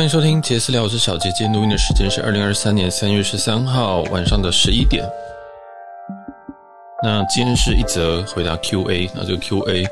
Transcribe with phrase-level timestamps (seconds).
[0.00, 1.30] 欢迎收听杰斯聊，我是小杰。
[1.36, 5.06] 今天录音的时间是二零二三年三月十三号晚上的十一点。
[7.02, 9.86] 那今天是一则回答 Q&A，那这个 Q&A，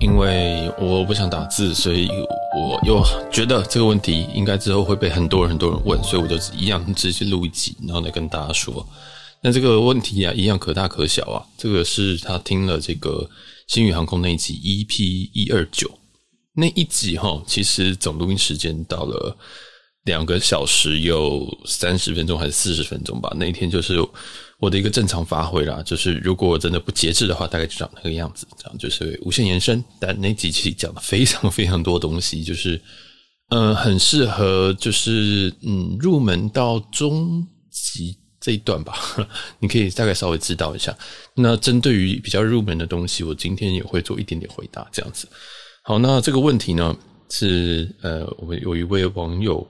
[0.00, 2.08] 因为我不想打字，所以
[2.56, 8.86] 我又觉得这个问题应该之后会被很多人很多人问，所以我就一样直接录一集，然后来跟大家说。
[9.42, 11.44] 那这个问题啊，一样可大可小啊。
[11.58, 13.28] 这个是他听了这个
[13.66, 15.90] 星宇航空那一集 EP 一二九。
[16.54, 19.36] 那一集哈，其实总录音时间到了
[20.04, 23.32] 两个小时有三十分钟还是四十分钟吧？
[23.36, 23.96] 那一天就是
[24.58, 29.82] 我的一个正常发挥啦，就是如果真的不节制的话，大概就长那个样子，这样就是无限延伸。
[29.98, 32.80] 但那几期讲了非常非常多东西，就是
[33.48, 38.94] 嗯、很适合就是嗯入门到中级这一段吧，
[39.58, 40.96] 你可以大概稍微知道一下。
[41.34, 45.26] 那针对于比较入门的东西，我今天也会做一点点回答，这样子。
[45.84, 46.96] 好，那这个问题呢
[47.28, 49.66] 是呃，我们有一位网友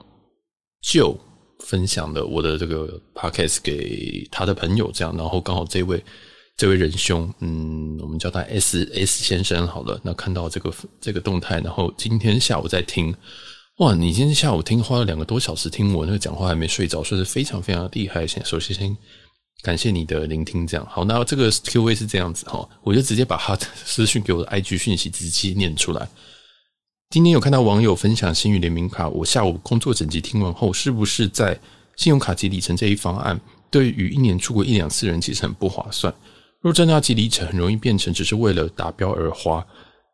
[0.83, 1.17] 就
[1.65, 6.03] 分享了我的这个 podcast 给他的朋友，这样，然后刚好这位
[6.55, 13.15] 这位仁兄，嗯，我们叫他 S S 先生好了，那看到这个这个动态，然后今天下午在听，
[13.79, 18.27] 哇，你今天下午听花了两个多小时听我那个讲话还没睡着，算是非常非常厉害。
[18.27, 18.95] 先首先先
[19.63, 21.05] 感谢你的聆听，这样好。
[21.05, 26.05] 那这个 Q&A 是这样子哈，我就直接把他的私讯给我的 IG 讯息直接念出来。
[27.09, 31.57] 今天有看到网友分享星宇联名卡，我下午工作整集听完后，是不是在
[31.95, 33.39] 信用卡及里程这一方案，
[33.71, 36.13] 对于一年出国一两次人其实很不划算？
[36.59, 39.65] 若真的要集里程，很容易变成只是为了达标而花。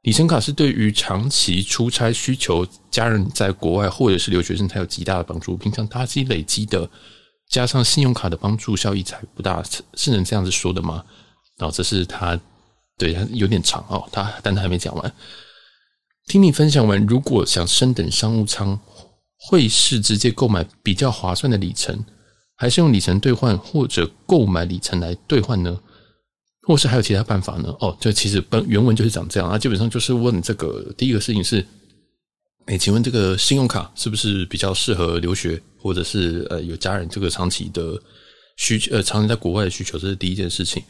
[0.04, 6.88] 里程卡是对于长期出差需求、家人在国外或者是留学生才有极大的帮助，平常搭机累积的。
[7.50, 9.64] 加上信用卡的帮助效益才不大，
[9.96, 11.04] 是能这样子说的吗？
[11.58, 12.40] 然后这是他，
[12.98, 15.14] 对，他有点长哦，他但他还没讲完。
[16.28, 18.80] 听你分享完，如果想升等商务舱，
[19.50, 22.06] 会是直接购买比较划算的里程，
[22.56, 25.80] 还是用里程兑换或者购买里程来兑换呢？
[26.68, 27.76] 或是还有其他办法呢？
[27.80, 31.66] 哦，这其实本原文就是长这样啊，基本上就是问这个第一个事情是。
[32.66, 38.00] 哎，请问这个信用卡是不是比较适合留学，或者是呃有家人这个长期的
[38.58, 39.98] 需求，呃长期在国外的需求？
[39.98, 40.84] 这是第一件事情。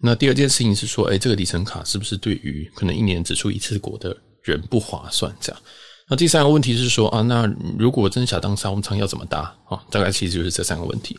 [0.00, 5.30] 那第二件事情是说，哎，这个里程卡是不是对于可能一年只出一次国的人不划算？
[5.40, 5.62] 这样。
[6.08, 7.46] 那第三个问题是说啊，那
[7.78, 9.54] 如果真想当商务舱要怎么搭？
[9.68, 11.18] 啊，大概其实就是这三个问题。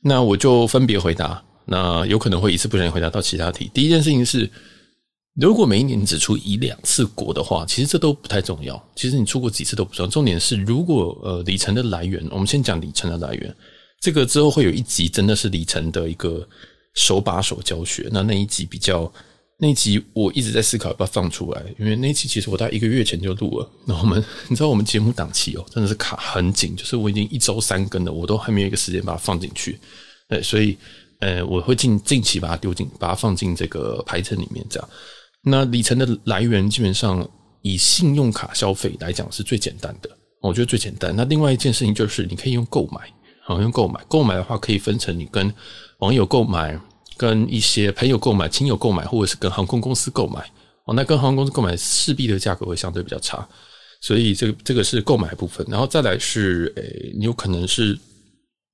[0.00, 1.42] 那我就分别回答。
[1.64, 3.68] 那有可能会一次不小心回答到其他题。
[3.74, 4.48] 第一件事情是。
[5.40, 8.80] 如果每一年只出一两次国的话，其实这都不太重要。
[8.94, 10.10] 其实你出过几次都不重要。
[10.10, 13.54] 重点是，如果呃里程的来源，我们先讲里程的来源。
[13.98, 16.46] 这个之后会有一集真的是里程的一个
[16.94, 18.08] 手把手教学。
[18.12, 19.10] 那那一集比较，
[19.56, 23.70] 那一集我一直在思考要不要放出来，因为那一集其实我大概一个月前就录了。
[23.86, 29.78] 那我们你知道我们节目档期哦，真的是卡很紧，就是我已经一周三更了，我都还没有一个时间把它放进去。
[30.28, 30.76] 对，所以
[31.20, 34.88] 呃我会近近期把它丢进，把它放进这个排程里面，这样。
[35.44, 37.28] 那里程的来源基本上
[37.62, 40.08] 以信用卡消费来讲是最简单的，
[40.40, 41.12] 我觉得最简单。
[41.14, 43.00] 那另外一件事情就是你可以用购买，
[43.44, 44.00] 好，用购买。
[44.08, 45.52] 购买的话可以分成你跟
[45.98, 46.78] 网友购买、
[47.16, 50.40] 跟一些朋友购买、亲友购买，或者是跟航空公司购买。
[50.84, 53.46] 哦，那跟航空公司购买势必的价格会相对比较差，
[54.00, 55.66] 所以这个这个是购买部分。
[55.68, 57.98] 然后再来是，诶，你有可能是。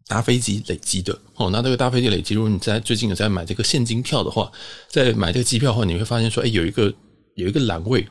[0.09, 4.51] 搭飞机累积的哦，那这个搭飞机累积，如果你在最近有在买这个现金票的话，
[4.89, 6.93] 在买这个机票的话，你会发现说，哎，有一个
[7.35, 8.09] 有一个栏位，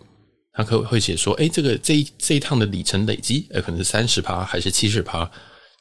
[0.53, 5.30] 它可会写说，哎，这个这一这一趟的里程累积，呃，可能是三十趴还是七十趴？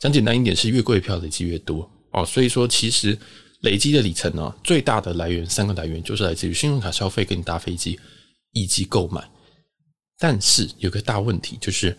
[0.01, 2.25] 讲简单一点，是越贵票累积越多哦。
[2.25, 3.17] 所以说，其实
[3.61, 8.01] 累积的里程呢，最大的来源三个来源就是来自于信用卡消费、跟你搭飞机
[8.53, 9.23] 以及购买。
[10.19, 11.95] 但是有个大问题就是。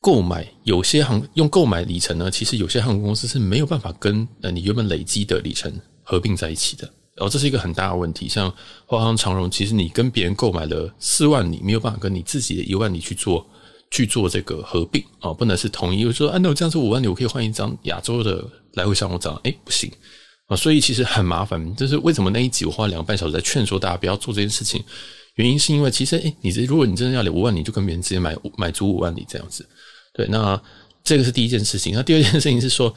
[0.00, 5.70] 购买有些航用购买里程呢，其实有些航空公司是没有办法跟呃你原本累积的里程
[6.02, 6.84] 合并在一起的，
[7.14, 8.26] 然后这是一个很大的问题。
[8.28, 8.52] 像
[8.86, 13.46] 华航、长荣，其实你跟别人购买了四万里，没有办法跟你自己的一万里去做
[13.90, 16.02] 去做这个合并啊，不能是同一。
[16.02, 18.42] 就说啊，那我这样子五万里，我可以换一张亚洲的
[18.72, 19.92] 来回商务舱，哎，不行
[20.46, 21.76] 啊，所以其实很麻烦。
[21.76, 24.82] 就是为什么那一集我花两个半小时在劝说大家不要做这件事情，
[25.36, 29.66] 原因是因为其实哎，你这如果你真的要领五万里，就跟别人直接买买足五万里这样子。
[30.12, 30.60] 对，那
[31.04, 31.94] 这个是第一件事情。
[31.94, 32.94] 那第二件事情是说，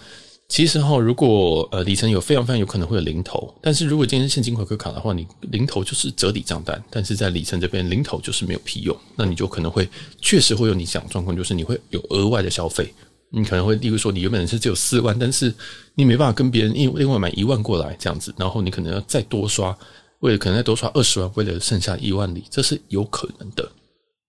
[0.49, 9.87] 其实哈，如果呃里程有非常非常有可能会有零头，但是如果今天是现金回馈卡的话，你零头就是折抵账单，但是在里程这边零头就是没有屁用，那你就可能会
[10.19, 12.93] 确实会有你想的状况，就是你会有额外的消费，
[13.29, 15.53] 你可能会例如说你原本是只有四万，但是
[15.95, 19.75] 你没办法跟别人另另外买一万过来这样子，然后你可能要再多刷，
[20.23, 23.69] 为了可能再多刷二十万，为了剩下一万里，这是有可能的。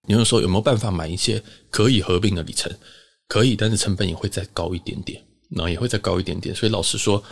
[0.06, 2.70] 你就说有没有办法买一些可以合并的里程？
[3.29, 6.55] 可以，但是成本也会再高一点点，然后也会再高一点点。
[6.55, 7.23] 所以老实说，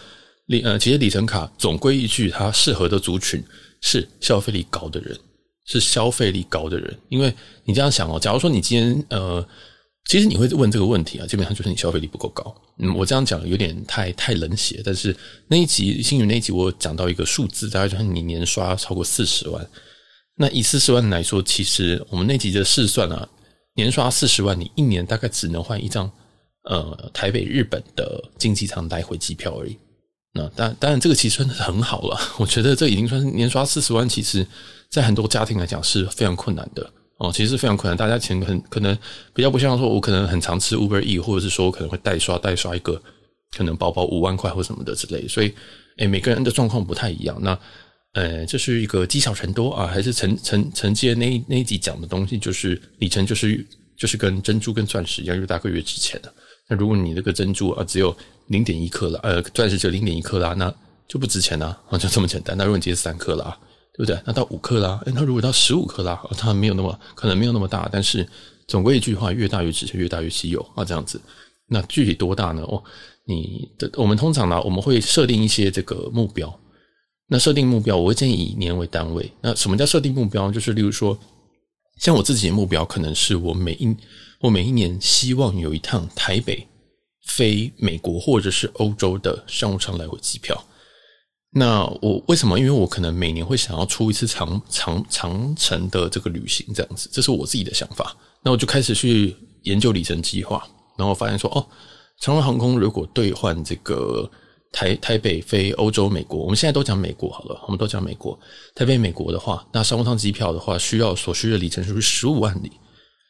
[0.46, 3.42] 里呃，其实里程卡总归一句，它适合的族群
[3.80, 5.18] 是消费力高的人，
[5.66, 6.96] 是消费力高的人。
[7.08, 9.46] 因为你这样想哦，假如说你今天呃。
[10.04, 12.54] 其实你会问这个问题啊，基本上就是你消费力不够高。
[12.78, 15.16] 嗯，我这样讲有点太太冷血，但是
[15.48, 19.66] 那一集星云那一集我讲到一个数字，大概就是你年刷超过四十万。
[20.36, 23.26] 那以四十万来说，其实我们那集的试算啊，
[23.74, 26.10] 年刷四十万，你一年大概只能换一张
[26.64, 29.76] 呃台北日本的经济舱来回机票而已。
[30.34, 34.46] 那当当然这个其实算是很好了， 我觉得这已经算是年刷四十万，其实
[34.90, 36.90] 在很多家庭来讲是非常困难的。
[37.22, 37.96] 哦，其实是非常困难。
[37.96, 38.98] 大家钱很可能
[39.32, 43.00] 比较不像说，我可能很常吃 Uber E，或者是说我可能会代刷代刷一个
[43.56, 45.28] 可能包包五万块或什么的之类。
[45.28, 45.54] 所以，
[45.98, 47.38] 诶，每个人的状况不太一样。
[47.40, 47.56] 那，
[48.14, 53.64] 呃，这是一个积少成多啊，还是承承承接那那一集讲的东西，就是里程就是
[53.96, 56.34] 就是跟珍珠跟钻石一样，越大个越值钱的。
[56.68, 58.12] 那如果你这个珍珠啊只有
[58.48, 60.74] 零点一克拉，呃，钻石只有零点一克拉，那
[61.06, 62.58] 就不值钱啊，就这么简单。
[62.58, 63.56] 那如果你接三克了啊。
[64.04, 64.20] 对不对？
[64.26, 68.28] 那到五克拉，诶，那如果到十五克拉，它没有那么可能没有那么大，但是
[68.66, 71.20] 总归一句话，越大越值钱，越大越稀有啊，这样子。
[71.68, 72.62] 那具体多大呢？
[72.62, 72.82] 哦，
[73.26, 76.52] 你的我们通常呢，我们会设定一些这个目标。
[77.28, 79.30] 那设定目标，我会建议以年为单位。
[79.40, 80.50] 那什么叫设定目标？
[80.50, 81.16] 就是例如说，
[81.98, 83.96] 像我自己的目标，可能是我每一
[84.40, 86.66] 我每一年希望有一趟台北
[87.24, 90.60] 飞美国或者是欧洲的商务舱来回机票。
[91.54, 92.58] 那我为什么？
[92.58, 98.16] 因为我可能每年会想要出一次长长长程的这个旅行，这样子，这是我自己的想法。
[98.42, 100.66] 那我就开始去研究里程计划，
[100.96, 101.60] 然后发现说，哦，
[102.18, 104.28] 长荣航空如果兑换这个
[104.72, 108.38] 台台北飞欧洲、美国，我们现在都讲美国好了，我们都讲美国，
[108.74, 112.72] 台北美国的话，那商务舱机票的话，需要所需的里程数是十五万里。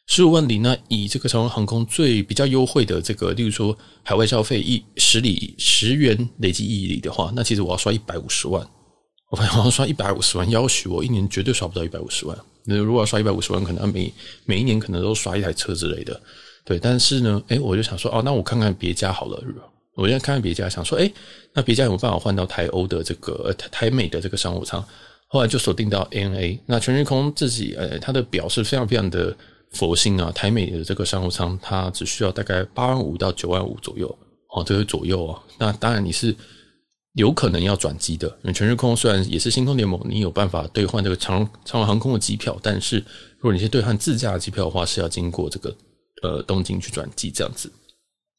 [0.05, 8.65] 十五万里，呢以这个长荣航空最比较优惠的这个，例如说海外消费一十里十元累计一里的话，那其实我要刷一百五十万。
[9.31, 12.37] 我发现我要刷一百五十万，要许我一年绝对刷不到一百五十万。
[12.65, 14.13] 那如果要刷一百五十万，可能每
[14.45, 16.21] 每一年可能都刷一台车之类的。
[16.63, 19.41] 对，但是呢，诶，我就想说，哦，那我看看别家好了。
[19.95, 21.11] 我现在看看别家，想说，诶，
[21.53, 24.83] 那别家有没有办法换到台欧的这个台台美的这个商务舱？
[25.27, 26.59] 后来就锁定到 ANA。
[26.67, 29.35] 那全日空自己，呃，它的表是非常非常的。
[29.73, 34.07] 佛心啊，台美的这个商务舱，它只需要大概八万五到九万五左右，
[34.55, 35.41] 哦，这个左右啊。
[35.57, 36.35] 那当然你是
[37.13, 42.97] 有可能要转机的，因为全日空虽然也是星空联盟，你有办法兑换这个长长荣航空的机票，但是
[43.37, 45.75] 如果你是兑换自驾的机票的话，是要经过这个
[46.21, 47.71] 呃东京去转机这样子。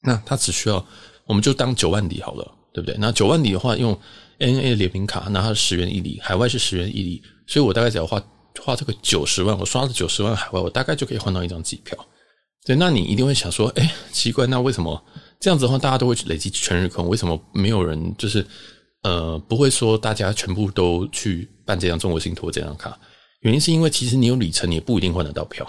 [0.02, 0.86] 那它只需要，
[1.26, 2.96] 我们就当九万里好了，对不对？
[2.98, 3.92] 那九万里的话，用
[4.38, 8.22] ANA 的联名卡，那它是十元一里，海外是十元一里，所以我大概只要花。
[8.62, 11.96] 花这个九十万，我刷了九十万海外，我大概就可以换到一张机票。
[12.64, 15.02] 对，那你一定会想说，哎，奇怪，那为什么
[15.38, 17.08] 这样子的话，大家都会去累积全日空？
[17.08, 18.46] 为什么没有人就是
[19.02, 22.98] 呃，不会说大家全部都去办这张中国信托这张卡？
[23.40, 25.64] 原因是因为其实你有里程，你也不一定换得到票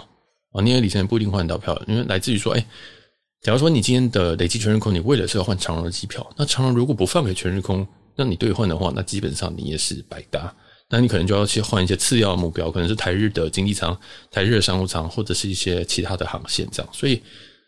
[0.52, 0.62] 啊。
[0.62, 2.66] 你有里程也不一定换得到票，因为来自于说，哎，
[3.42, 10.54] 假如说你今天的累积全日空，你为了是要换长荣的机票，那长荣如果不放给全日空，那你兑换的话，那基本上你也是白搭。
[10.88, 13.98] 那你可能就要去换一些次要的目标，可能是台日的经济舱、
[14.30, 16.92] 台日的商务舱，或者是一些其他的航线这样。
[16.92, 17.20] 所以，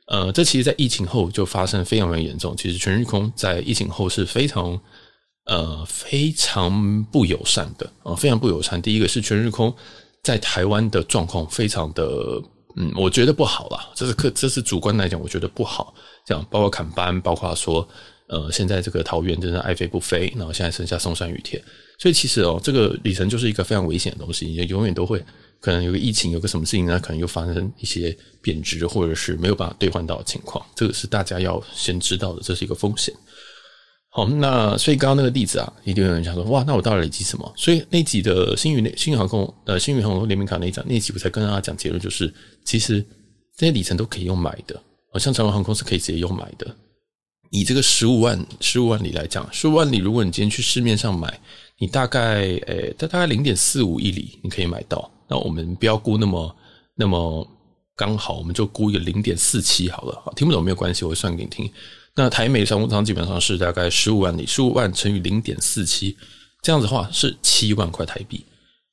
[0.06, 2.56] 呃，这其实，在疫情后就发生非常非常严重。
[2.56, 4.80] 其实，全日空在疫情后是非常
[5.46, 8.80] 呃非常不友善的啊，非常不友善。
[8.80, 9.74] 第一个是全日空
[10.22, 12.40] 在台湾的状况非常的，
[12.76, 13.88] 嗯，我觉得不好啦。
[13.94, 15.92] 这是客，这是主观来讲，我觉得不好。
[16.24, 17.86] 这样，包括砍班，包括说，
[18.28, 21.62] 呃，现在这个桃园真的爱飞不飞，然后现在剩下松山羽田。
[21.98, 25.24] 所以其实哦，这个里程就是一个非常危险的东西，也永远都会
[25.60, 33.12] 可能有个疫情，有个什么事情，那可能又发生一些贬值或者是没有办法兑换到的情况，这个是大家要先知道的，这是一个风险。
[34.10, 37.52] 好，那所以刚刚那个例子啊，一定有人想说，哇，那我到底累积什么？
[37.56, 42.32] 所以那集的星宇星宇航空呃星宇航空联名卡那一张那集，我才跟大家讲结论，就是
[42.64, 43.04] 其实
[43.56, 44.80] 这些里程都可以用买的，
[45.12, 46.76] 好像长荣航空是可以直接用买的。
[47.50, 51.40] 以这个十五万十五万里来讲，十五万里，如果你今天去市面上买。
[51.80, 55.08] 你大概诶，它大概零点四五一里，你可以买到。
[55.28, 56.56] 那我们不要估那么
[56.96, 57.48] 那么
[57.94, 60.32] 刚好，我们就估一个零点四七好了。
[60.34, 61.70] 听不懂没有关系，我会算给你听。
[62.16, 66.16] 那台美商务舱基本上是大概十五万里，十五万乘以零点四七，
[66.62, 68.44] 这样子的话是七万块台币。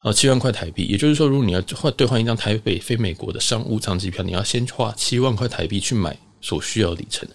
[0.01, 7.27] 啊，七万块台币，也就是说，如果你要换兑换一张台北飞美国的商务舱机票，你要先花七万块台币去买所需要的里程。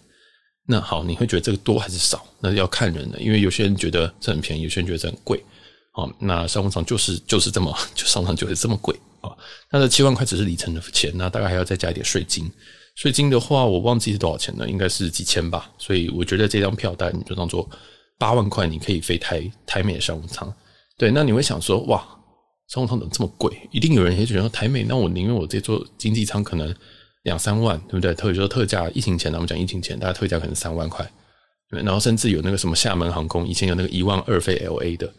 [0.71, 2.25] 那好，你会觉得这个多还是少？
[2.39, 5.43] 那要看人的，因为有些人觉得这很便宜，有些人觉得这很贵。
[5.91, 9.35] 好，那商务舱就是就是这么，就商务舱就是这么贵啊。
[9.73, 12.49] 那这七万块只是里程的钱，那大概还要再加一点税金，
[12.95, 15.69] 税金的话，我忘记是多少钱了，应该是几千吧。
[15.77, 17.69] 所以我觉得这张票单你就当做
[18.17, 20.55] 八万块，你可以飞台台美的商务舱。
[20.97, 22.07] 对，那你会想说，哇，
[22.69, 23.51] 商务舱怎么这么贵？
[23.73, 26.73] 一定有人也觉得台美，那我宁愿我这坐经济舱可能
[27.23, 28.15] 两三万，对不对？
[28.15, 31.09] 特别说特价，疫情前，我们讲疫情前，大家特价可能三万块。
[31.69, 35.13] 然后甚至有那个什么厦门航空，以前有那个一万二飞 LA 的。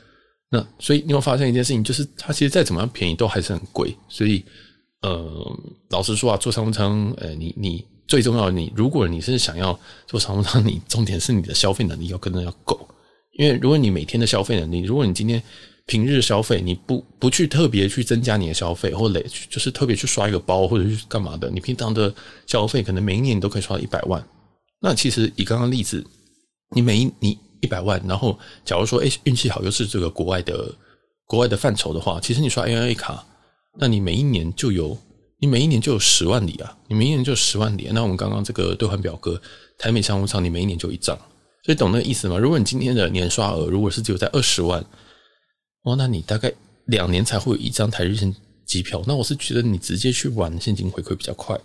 [0.49, 3.95] 那所以你会发现一件事情，就是它其实再怎么样便宜，都还是很贵。
[4.09, 4.43] 所以，
[5.01, 5.59] 呃，
[5.91, 12.77] 老实说啊，坐商务舱，呃，你你最重要的，你如果你是想要坐商务舱，你重点是你的消费能力要跟着要够。
[13.37, 15.41] 因为如果你每天的消费能力，如果你今天
[15.85, 22.13] 平日消费，你不不去特别去增加你的消费，或累就是特别去刷一个包或者是干嘛的，你平常的
[22.47, 24.23] 消费可能每一年你都可以刷一百万。
[24.81, 26.05] 那其实以刚刚例子，
[26.75, 27.37] 你每一你。
[27.63, 28.35] 一百万，然后
[28.65, 30.73] 假如说，哎，运气好又是这个国外的
[31.27, 33.23] 国外的范畴的话，其实你刷 ANA 卡，
[33.77, 34.97] 那你每一年就有，
[35.39, 37.87] 你每一年就有十万里啊，你每一年就有十万里。
[37.93, 39.39] 那我们刚刚这个兑换表格，
[39.77, 41.15] 台美商务舱，你每一年就一张，
[41.63, 42.35] 所以懂那个意思吗？
[42.35, 44.83] 如果你今天的年刷额如果是只有在二十万，
[45.83, 46.51] 哦，那你大概
[46.85, 48.33] 两年才会有一张台日线
[48.65, 49.03] 机票。
[49.07, 51.59] 那我是觉得你直接去玩现金回馈比较快，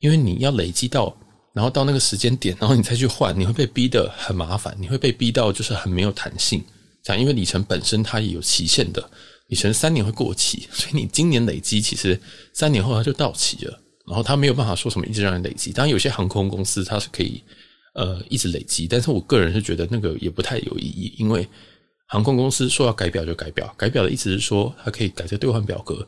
[0.00, 1.16] 因为你要累积到。
[1.52, 6.62] 然后到那个时间点，然后你再去换，你会被逼得很麻烦，你会被逼到就是很没有弹性。
[7.02, 9.02] 这样，因为里程本身它也有期限的，
[9.48, 12.20] 里程三年会过期，所以你今年累积，其实
[12.52, 13.80] 三年后它就到期了。
[14.06, 15.72] 然后它没有办法说什么一直让你累积。
[15.72, 17.42] 当然，有些航空公司它是可以
[17.94, 21.48] 呃一直累积，但是我个人是觉得那个也不太有意义，因为
[22.08, 26.06] 航空公司说要改表就改表，改表的意思是说它可以改成兑换表格，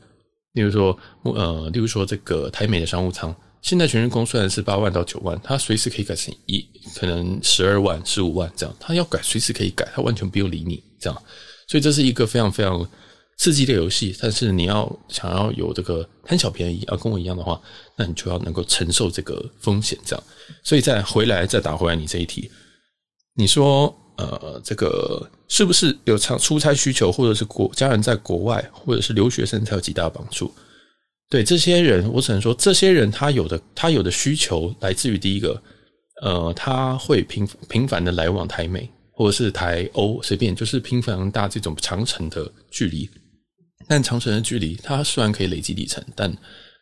[0.53, 3.35] 例如说呃，例如说这个台美的商务舱。
[3.61, 6.65] 现在全日空虽然是八万到九万，它随时可以改成一，
[6.95, 8.75] 可能十二万、十五万这样。
[8.79, 11.23] 它要改，随时可以改，它完全不用理你这样。
[11.67, 12.89] 所以这是一个非常非常
[13.37, 14.17] 刺激的游戏。
[14.21, 17.61] 但是你要想要有这个贪小便宜，要跟我一样的话，
[17.97, 20.25] 那你就要能够承受这个风险这样。
[20.63, 22.49] 所以再回来再打回来你这一题，
[23.35, 30.53] 你说呃，这个是不是有长出差需求，或者是国家人在国外，或者是留学生才有极大帮助？
[31.31, 35.63] 对这些人，我只能说，这些人他有的他有的需求来自于第一个，
[36.23, 43.09] 呃，他会频频繁的来往台美或者是台欧，随便就是频繁搭这种长程的距离。
[43.87, 46.37] 但长城的距离，它虽然可以累积里程，但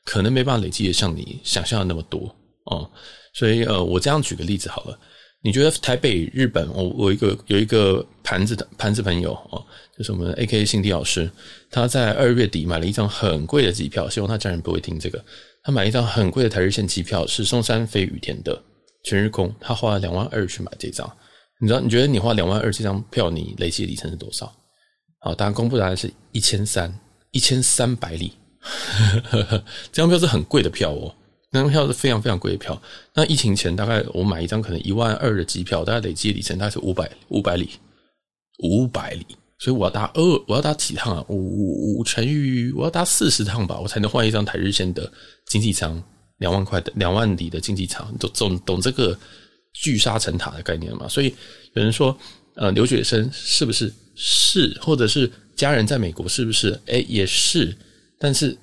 [0.07, 2.91] 可能没办法累积的像你想象的那么多哦。
[3.35, 4.99] 所以呃，我这样举个例子好了。
[5.47, 9.65] 你觉得台北日本，我我一个有一个盘子的盘子朋友哦，
[9.97, 11.31] 就是我们 AKA 辛迪老师，
[11.71, 15.25] 他在二月底买了一张很贵的机票，希望他家人不会听这个。
[15.63, 18.61] 他买了一张很贵的台日线机票，是松山飞羽田的
[19.05, 21.09] 全日空，他花了两万二去买这张。
[21.61, 21.79] 你知道？
[21.79, 24.53] 你觉得你花两万二这张票，你累计里程是多少？
[25.21, 26.93] 好，当然公布答案是一千三，
[27.31, 28.33] 一千三百里。
[29.93, 31.15] 这张票是很贵的票哦。
[31.53, 32.81] 那张票是非常非常贵的票。
[33.15, 37.71] 那疫情前大概我买一张可能一万二的机票，大概累计里程大概是五百五百里，
[38.65, 39.25] 五百里。
[39.59, 41.25] 所以我要搭二，我要搭几趟啊？
[41.29, 45.11] 五五五乘以我要搭四十趟吧，我才能换一张台日线的
[45.47, 46.03] 经济舱，
[46.39, 48.13] 两万块的两万里的经济舱。
[48.19, 49.19] 懂懂懂这个
[49.73, 51.09] 聚沙成塔的概念吗？
[51.09, 51.35] 所以
[51.73, 52.15] 有人说，
[52.57, 56.79] 呃，留学生是不是是，或者是家人在美国是不是？
[56.87, 57.75] 哎、也是，
[58.19, 58.57] 但是。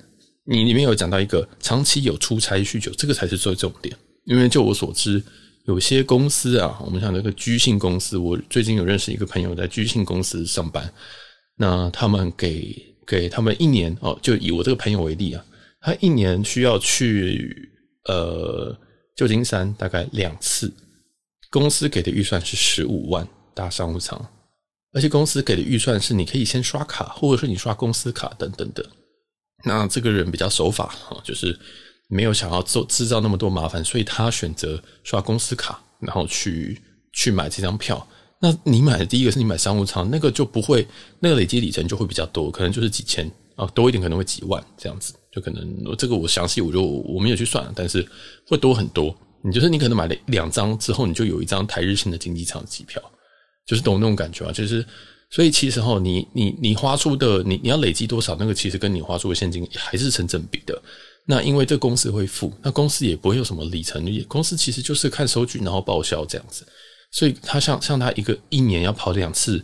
[0.46, 3.96] 你里面有讲到一个长期有出差需求，这个才是最重点。
[4.26, 5.22] 因为就我所知，
[5.66, 10.94] 有些公司啊，我们像那个居信公司，我最近有认识一个朋友在居信公司上班，
[11.58, 15.46] 那他们给给他们一年哦，就以我这个朋友为例啊，
[15.82, 17.70] 他一年需要去
[18.06, 18.78] 呃
[19.16, 20.72] 旧金山大概两次，
[21.50, 24.20] 公司给的预算是十五万大商务舱，
[24.94, 28.86] 而且公司给的预算是你可以先刷卡，或者是你刷公司卡等等的。
[29.64, 30.94] 那这个人比较守法，
[31.24, 31.58] 就是
[32.08, 36.82] 没有想要做制造那么多麻烦，所以他选择刷公司卡，然后去
[37.14, 38.06] 去买这张票。
[38.42, 40.86] 那你买的第一个是你买商务舱，那个就不会，
[41.20, 48.06] 那个累积里程就会比较多，可能就是几千啊，多一点可能会几万这样子，就可能这个我详细我就我没有去算，但是
[48.46, 49.16] 会多很多。
[49.42, 53.02] 你就是你可能买了两张之后，你就有一张台日线的经济舱机票，
[53.66, 54.86] 就是懂那种感觉啊，就是。
[55.34, 60.80] 所以其实哈，你你你花出的你你要累积多少，那个其实跟你花出的现金还是成正比的。
[61.26, 66.64] 那因为这公司会付，那公司也不会有什么里程，公司其实就是看收据然后报销这样子。
[67.12, 69.60] 所以他像像他一个一年要跑两次，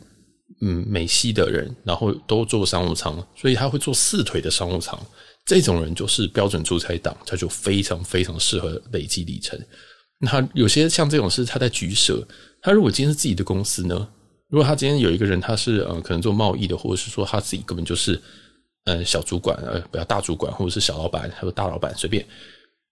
[0.61, 4.99] 嗯，美西的人，然后都坐商务舱，所以他会坐四腿的商务舱。
[5.45, 9.59] 这种人就是标准出差党，他就非常非常适合累积里程。
[10.19, 12.27] 那有些像这种是他在局舍，
[12.61, 14.07] 他如果今天是自己的公司呢？
[14.49, 18.19] 如果他今天有一个人，他是呃可能做贸易的，或者是说他自己根本就是
[18.85, 22.25] 呃小主管，呃不要大主管，或者是小老板，还有大老板，随便。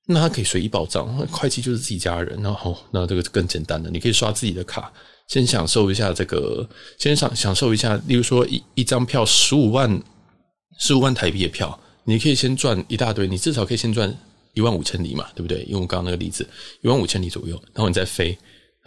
[0.10, 4.90] 那他可以随意报账，会计就是自己家人，然后那这个更简单的，你可以刷自己的卡，
[5.28, 6.66] 先享受一下这个，
[6.98, 10.02] 先享享受一下，例如说一一张票十五万，
[10.80, 14.16] 十五万台币的票，你可以先赚一大堆，你至少可以先赚
[14.54, 15.66] 一万五千里嘛，对不对？
[15.66, 16.48] 用我刚刚那个例子，
[16.82, 18.38] 一万五千里左右，然后你再飞，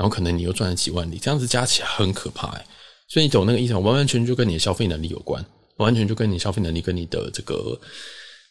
[0.00, 2.66] 然后可能你又赚了几万里，这样子加起来很可怕哎。
[3.06, 3.80] 所以你懂那个意思吗？
[3.80, 5.44] 完完全全就跟你的消费能力有关，
[5.76, 7.78] 完全就跟你消费能力跟你的这个。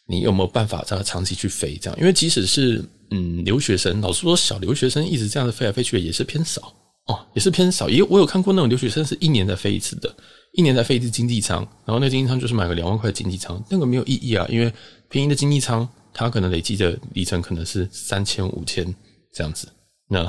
[0.06, 1.98] 你有没有办法在长期去飞这样？
[1.98, 6.74] 因为即使是嗯留学生，老实说，小留学生一直这样子飞来飞去也是偏少
[7.06, 7.88] 哦，也是偏少。
[7.88, 10.12] 也我有看过那种留学生是一年才飞一次的，
[10.54, 14.72] 一年才飞一次经济舱，然后那经济舱就是买个两万块经济舱，那个没有意义啊，因为
[15.08, 18.92] 便宜的经济舱它可能累积的里程可能是三千五千
[19.32, 19.68] 这样子，
[20.08, 20.28] 那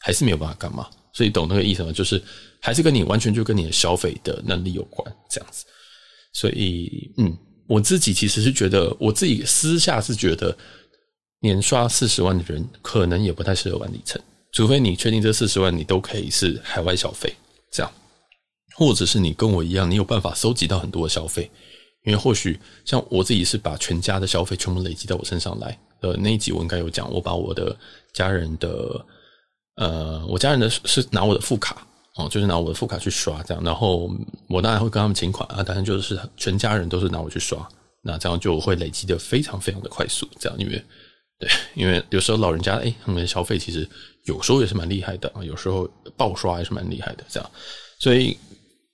[0.00, 0.88] 还是没有办法干嘛。
[1.12, 1.92] 所以懂那个意思吗？
[1.92, 2.22] 就是
[2.60, 5.64] 还是跟你完全就跟你的消费的能力有关这样子。
[6.32, 7.36] 所以嗯。
[7.68, 10.56] 我自己其实是觉得，我自己私下是觉得，
[11.40, 14.18] 年刷四十万的人可能也不太适合玩里程，
[14.52, 17.30] 除非你确定这四十万你都可以是海外消费，
[17.70, 17.92] 这样，
[18.74, 21.50] 或者是你跟我一样，你有办法收集到很多的消费，
[22.06, 27.76] 因为或许像我自己是把全家的消费全部累积到我身上来，呃，那一集我应该有讲，我把我的
[28.14, 29.04] 家人的，
[29.78, 31.84] 呃，我家人的是拿我的副卡。
[32.16, 34.10] 哦，就是拿我的副卡去刷这样，然后
[34.48, 37.64] 我当然会跟他们请款啊，当然就是全家人都是拿我去刷，
[38.02, 40.84] 那这样就会累积的非常非常的快速，这样，因为
[41.38, 43.88] 对，因为有时候老人家哎他们的消费其实
[44.24, 47.48] 有时候也是蛮厉害的啊，有时候爆刷也是蛮厉害的，这样，
[48.00, 48.36] 所以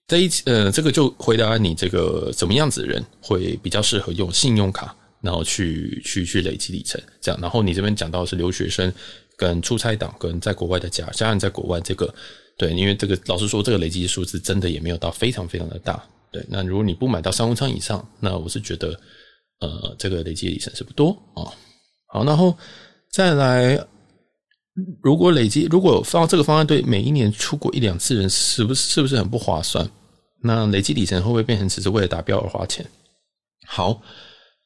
[0.07, 8.93] 这一呃，这个就回答你这个怎么样子的人会比较适合用信用卡，然后去去去累积里程，这样，然后你这边讲到是留学生
[9.37, 12.15] 跟出差党跟在国外的家家人在国外这个。
[12.57, 16.01] 对，因为这个老实说，这个累积数字真的也没有到非常非常的大。
[16.31, 18.97] 对，那如果你不买到商务舱以上，那我是觉得，
[19.59, 21.53] 呃，这个累积里程是不多啊、哦。
[22.07, 22.57] 好，然后
[23.11, 23.85] 再来，
[25.03, 29.91] 如果累积，如果放这个方案对每一年出国一两次人，是不是是不是很不划算？
[30.41, 32.89] 那累积里程会不会变成只是为了达标而花钱？
[33.67, 34.01] 好，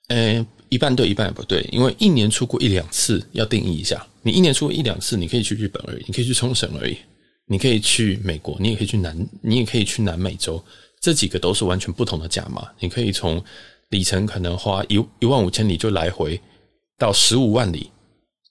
[0.09, 6.97] 呃，一半对，一半也不对，因为一年出国一两次要定义一下，你一年出国一两次，你可以去日本而已，你可以去冲绳而已。
[7.51, 10.63] 你可以去美国，你也可以去南，你也可以去南美洲，
[11.01, 12.69] 这几个都是完全不同的价码。
[12.79, 13.43] 你可以从
[13.89, 16.39] 里程可能花一一万五千里就来回，
[16.99, 17.91] 到十五万里，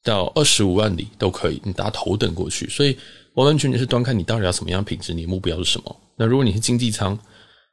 [0.03, 2.67] 到二十五万里都可以，你搭头等过去。
[2.69, 2.97] 所以
[3.35, 5.95] 完完全全是端看你到底要什么样品质，你的目标是什么。
[6.15, 7.15] 那如果你是经济舱，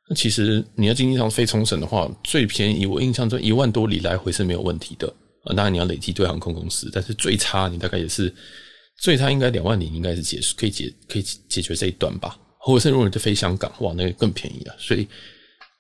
[0.08, 5.06] 那其实你要经济舱飞冲绳的话，最便宜我印象中一万多里来回是没有问题的
[5.44, 5.54] 啊。
[5.54, 8.32] 当然你要累积对航空公司，但是最差你大概也是。
[8.96, 14.74] 所以它应该两万里应该是解，可以解可以解决这一段吧，或者是如果你就飞香港，哇，那个更便宜了。
[14.78, 15.04] 所以，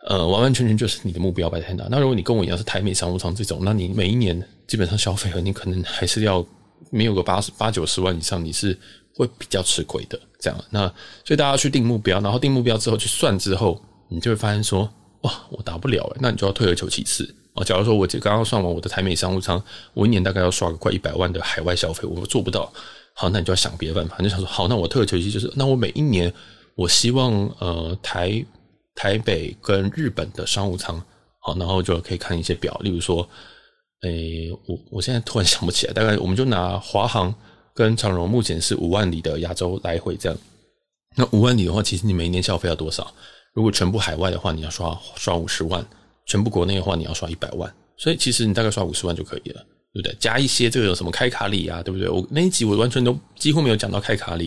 [0.08, 1.86] 呃，完完全全就是你的目标摆在哪。
[1.88, 6.44] 那如果你跟我一样是台美商务舱这种，那你每一年基本上消费额，你可能还是要
[6.90, 8.76] 没有个八十八九十万以上，你是
[9.14, 10.18] 会比较吃亏的。
[10.40, 10.88] 这样，那
[11.24, 13.80] 所以大家去定目标，然后定目标之后去算之后，
[14.14, 14.88] 你就会发现说，
[15.22, 17.34] 哇，我打不了诶，那你就要退而求其次。
[17.54, 22.72] 哦，假如说我这刚刚算完我的台美商务舱，我一年大概要刷个快一百万的海外消费，我做不到。
[23.14, 24.16] 好，那你就要想别的办法。
[24.18, 26.32] 你就想说，好，那我退而求其次，就是那我每一年，
[26.74, 28.44] 我希望呃台
[28.96, 31.00] 台北跟日本的商务舱，
[31.38, 33.28] 好，然后就可以看一些表，例如说，
[34.02, 37.32] 诶，我我现在突然想不起来，大概我们就拿华航
[37.72, 40.36] 跟长荣，目前是五万里的亚洲来回这样。
[41.16, 43.14] 那五万里的话，其实你每一年消费要多少？
[43.54, 45.82] 如果全部海外的话，你要刷刷五十万；
[46.26, 47.74] 全部国内的话，你要刷一百万。
[47.96, 49.64] 所以其实你大概刷五十万就可以了。
[49.94, 50.16] 对不对？
[50.18, 52.08] 加一些这个有什么开卡礼啊，对不对？
[52.08, 54.46] 我那一集我完全都几乎没有讲到开卡礼，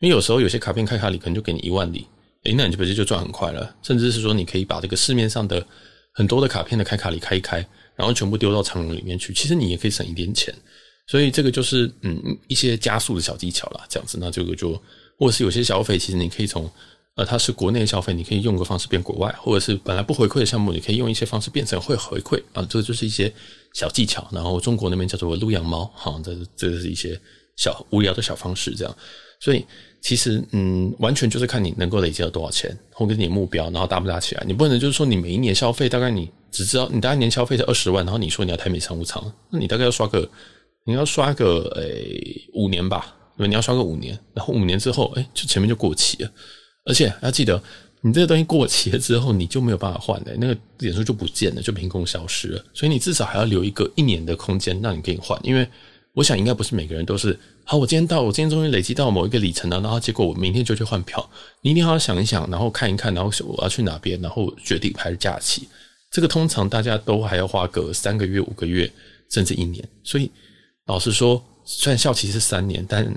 [0.00, 2.06] 因为有时候有些卡片开卡礼可能就给你一万里，
[2.44, 3.76] 诶，那你就不是就赚很快了？
[3.82, 5.62] 甚至是说你可以把这个市面上的
[6.14, 7.58] 很多的卡片的开卡礼开一开，
[7.94, 10.54] 然后全部丢到长荣里面去，其实你也可以省一点钱。
[11.06, 14.16] 所以这个就是嗯一些加速的小技巧啦，这样子。
[14.18, 14.82] 那这个就
[15.18, 16.70] 或者是有些消费，其实你可以从。
[17.16, 23.32] 呃，它是国内消费，你可以用个方式变国外，或者是本来不回馈的项目，你可以用一些方式变成会回馈啊，这个就是一些
[23.72, 24.28] 小技巧。
[24.30, 27.18] 然后中国那边叫做撸羊毛，哈，这这是一些
[27.56, 28.96] 小无聊的小方式，这样。
[29.40, 29.64] 所以
[30.02, 34.44] 其实嗯，完全就是看你能够累积到多少钱，或者你目标，然后达不达起来。
[34.46, 40.28] 你不能就是说你每一年消费大概你只知道你大概年消费是二十万，然后你说你要台美商务舱，那你大概要刷个
[40.84, 43.48] 你要刷个诶、欸、五年吧，对吧？
[43.48, 46.30] 你要刷个五年，然后五年之后，诶、欸、就前面就过期了。
[46.86, 47.62] 而且要记得，
[48.00, 52.64] 你这个东西过期了之后，你就没有办法换的，那个点数就不见了，就凭空消失了。
[52.72, 55.38] 所以你至少还要留一个一年的空间，让你可以换。
[55.42, 55.68] 因为
[56.14, 57.76] 我想，应该不是每个人都是好。
[57.76, 61.28] 我今天到，我今天终于累积到某一个里程了，然后结果我明天就去换票。
[61.60, 65.68] 你一定要想一想，然后看一看，然后我要去哪边，然后决定排假期。
[66.10, 68.90] 这个通常大家都还要花个三个月、五个月，
[69.28, 69.86] 甚至一年。
[70.04, 70.30] 所以
[70.86, 73.12] 老实说，虽然效期是三年，但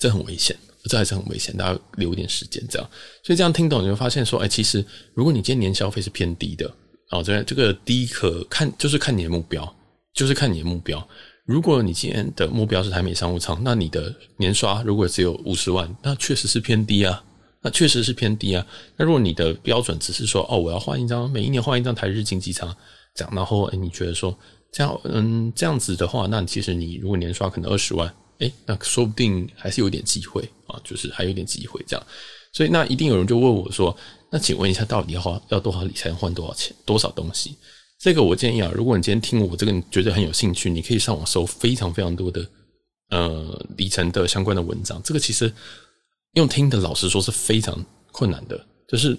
[0.00, 0.54] 这很危险，
[0.88, 2.90] 这还是很危险，大家留一点时间这样。
[3.22, 6.70] 所以这样听懂，你会发现说，哎，其实如果你今年消费是偏低的，
[7.10, 9.76] 哦，这这个低可看就是看你的目标，
[10.14, 11.06] 就是看你的目标。
[11.44, 17.22] 如果你今天的目标是台美商务舱，那你的年刷如果只有五十万，那确实是偏低啊，
[17.62, 18.64] 那确实是偏低啊。
[18.96, 22.74] 那如果你的标准只是说，哦，我要换一张，每一年换一张台日经济舱，
[23.14, 24.36] 这样，然后你觉得说
[24.70, 32.06] 这样，嗯，这样子的话，那其实你如果年刷可能二十万，诶那说不定还是有点机会啊，就是还有点机会这样。
[32.52, 33.96] 所以那一定有人就问我说，
[34.30, 37.56] 那请问一下，到底要花要多少里才换多少钱，多少东西？
[37.98, 42.46] 这个我建议啊，如果你今天听我这个，你觉得很有兴趣，你可以上网搜非常非常多的
[43.10, 45.00] 呃里程的相关的文章。
[45.02, 45.50] 这个其实
[46.32, 48.66] 用听的，老实说是非常困难的。
[48.88, 49.16] 就是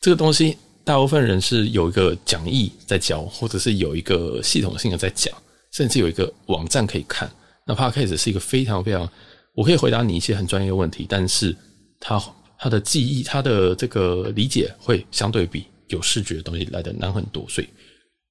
[0.00, 5.32] 这个东西，大部分人是有一个讲义在教，或者是有一个系统性的在讲，
[5.70, 7.30] 甚至有一个网站可以看。
[7.66, 9.08] 那 Podcast 是一个非常非常，
[9.54, 11.56] 我可以回答你一些很专业的问题，但是
[12.00, 12.22] 它
[12.58, 17.68] 它的记忆，它的这个理解会相对比有视觉的东西来得难很多，所以。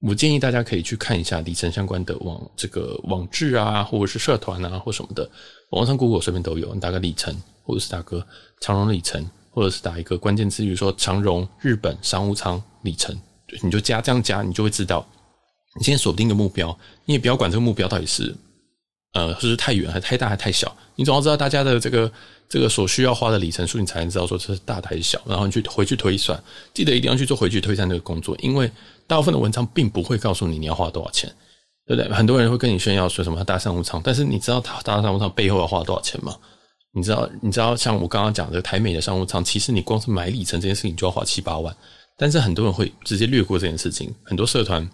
[0.03, 5.29] 我建议大家可以去看一下里程相关的网这个网志啊，或者是社团啊，或什么的，
[5.69, 6.73] 网上 Google 随便都有。
[6.73, 8.25] 你打个里程，或者是打个
[8.61, 13.15] 长荣里程，或者是打一个关键词，比如说长荣日本商务舱里程，
[13.61, 15.07] 你就加这样加，你就会知道
[15.77, 16.75] 你先锁定一个目标。
[17.05, 18.35] 你也不要管这个目标到底是
[19.13, 20.76] 呃，是不是太远，还太大，还太小。
[20.95, 22.12] 你总要知道大家的这个
[22.47, 26.41] 这个所需要花的里程数，你才能知道说这是大还是小，然后你去回去推算。
[26.74, 28.71] 记得一定要去做回去推算这个工作，因为。
[29.08, 31.30] 大部分的文章并不会告诉你你要花多少钱，
[31.86, 32.10] 对不对？
[32.13, 36.34] 很多人会跟你炫耀说什么搭商务舱，但是你知道他搭商务舱背后要花多少钱吗？
[36.93, 37.30] 你知道？
[37.41, 37.76] 你知道？
[37.76, 41.76] 像我刚刚讲的台美的商务舱，其实你光是买里程这件事情就要花七八万，
[42.17, 44.15] 但是很多人会直接略过这件事情。
[44.24, 44.89] 很多社团，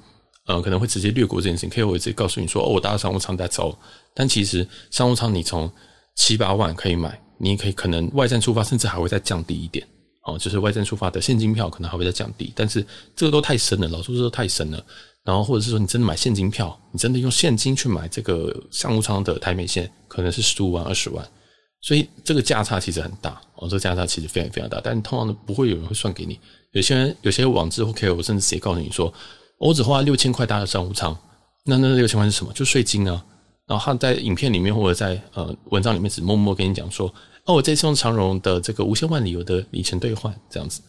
[0.47, 3.77] 呃，可能会直接略过这件事情，可以我直接告诉你说，哦，我搭商务舱在走，
[4.13, 5.69] 但其实商务舱你从
[6.15, 9.85] 七八万可以买，你可以可能外站出发，甚至还会再降低一点。
[10.23, 14.83] 哦，就是外站出发的现金票可能还会再降低，但是这个都太深了，老实说这都太深了。
[15.23, 21.25] 然后或者是说你真的买现金票，你真的用现金去买这个商务舱的台美线，可能是十五万、二十万，
[21.81, 23.41] 所以这个价差其实很大。
[23.55, 26.39] 哦，这个价差其实非常非常大，但通常不会有人会算给你。
[26.71, 29.13] 有些人有些网志或 KOL 甚至直接告诉你说，
[29.57, 31.17] 我只花六千块搭的商务舱，
[31.65, 32.51] 那那六千块是什么？
[32.53, 33.23] 就税金啊。
[33.65, 37.13] 然后他在影片里面或者在呃文章里面只默默跟你讲说。
[37.45, 40.81] 哦，我这次用长荣的这个无限万里游的里程兑换，这样子，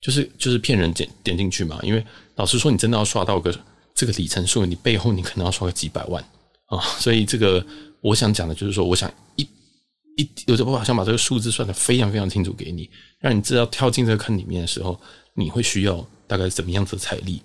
[0.00, 1.76] 就是就是骗人点点进去嘛。
[1.82, 2.06] 因为
[2.36, 3.52] 老实说，你真的要刷到个
[3.96, 6.24] 这个里程数，你背后你可能要刷个几百万
[6.66, 6.78] 啊。
[7.00, 7.66] 所以这个
[8.00, 9.42] 我想讲的就是说，我想一
[10.16, 14.96] 一有这办法想把这个数字算得非常非常清楚给你，让你知道跳进这个坑里面的时候，
[15.34, 17.42] 你会需要大概怎么样子的财力，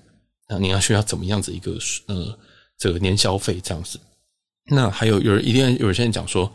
[0.50, 2.38] 那你要需要怎么样子一个呃
[2.78, 4.00] 这个年消费这样子。
[4.72, 6.52] 那还有有人一定有人现在讲说。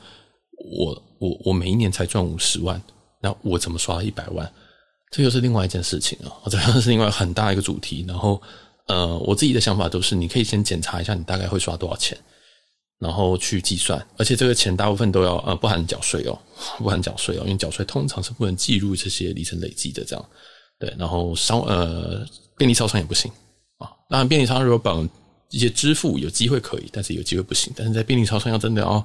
[0.57, 2.81] 我我我每一年才赚五十万，
[3.21, 4.51] 那我怎么刷一百万？
[5.11, 6.31] 这又是另外一件事情啊！
[6.49, 8.03] 这又是另外很大一个主题。
[8.09, 8.41] 然后，
[8.87, 12.17] 呃，我自己的想法都是，你可以先检查一下你大概会刷多少钱，
[12.99, 14.01] 然后去计算。
[14.17, 16.39] 而且这个钱大部分都要呃不含缴税哦，
[16.79, 20.03] 不含缴税哦，因为缴税通常是不能计入这些里程累积的。
[20.05, 20.25] 这样
[20.79, 22.27] 对，然后商呃
[22.57, 23.31] 便利超商也不行。
[24.15, 25.09] 当然，便利超商如果绑
[25.51, 27.73] 一些支付有机会可以，但是有机会不行。
[27.75, 29.05] 但是在便利超商要真的要。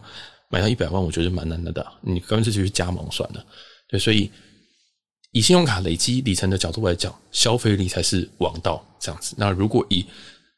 [0.51, 1.85] 买到一百万，我觉得蛮难的的。
[2.01, 3.45] 你干脆就去加盟算了。
[3.87, 4.31] 对，所以
[5.31, 8.83] 以信用卡累积里程的角度来讲，消费力才是王道。
[8.99, 10.03] 这样子，那如果以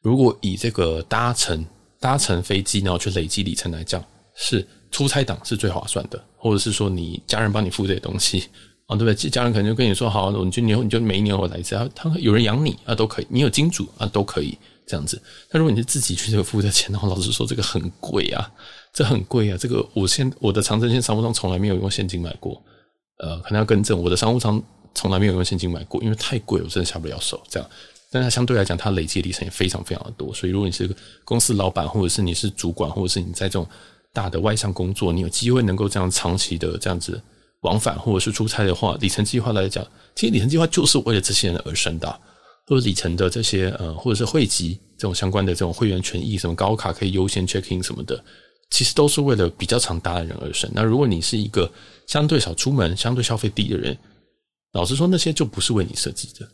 [0.02, 1.66] 如果以这个搭乘
[2.00, 4.02] 搭乘飞机然后去累积里程来讲，
[4.34, 8.48] 是出差党是最划算的，或者是说你家人帮你付这些东西
[8.92, 9.30] 啊，对不对？
[9.30, 15.22] 家人可能就跟你说，好，你就你你就每一年我来一次啊，他有人养你啊，都可以，你有金主啊，都可以这样子。
[15.52, 18.52] 那如果你是自己去这个付的钱的话，老实说，这个很贵啊。
[18.94, 19.58] 这很贵啊！
[19.58, 22.62] 这个我现我的长征线商务舱从来没有用现金买过，
[23.20, 24.62] 呃，可能要更正，我的商务舱
[24.94, 27.42] 从来没有用现金买过，因为太贵，我真的下不了手。
[27.50, 27.70] 这样，
[28.12, 30.34] 但它相对来讲，它累积的里程也非常非常的多。
[30.34, 33.66] 所以，如果你是公司老板，或者是你是主管，或者是你在这种
[34.12, 37.24] 大的外商工作，你有机会能够这样长期的这样子
[37.62, 42.20] 往返，或者是出差的话，里程计划来讲，其实里程计划就是为了这些人而生的，
[42.68, 48.24] 或者里程的这些呃，或者是汇集这种相关的这种会员权益，什么高卡可以优先 check in 什么的。
[48.72, 50.72] 其实都是为了比较常搭的人而生。
[50.74, 51.70] 那如果你是一个
[52.08, 53.98] 相对少出门、相对消费低的人，
[54.72, 56.48] 老实说，那些就不是为你设计的。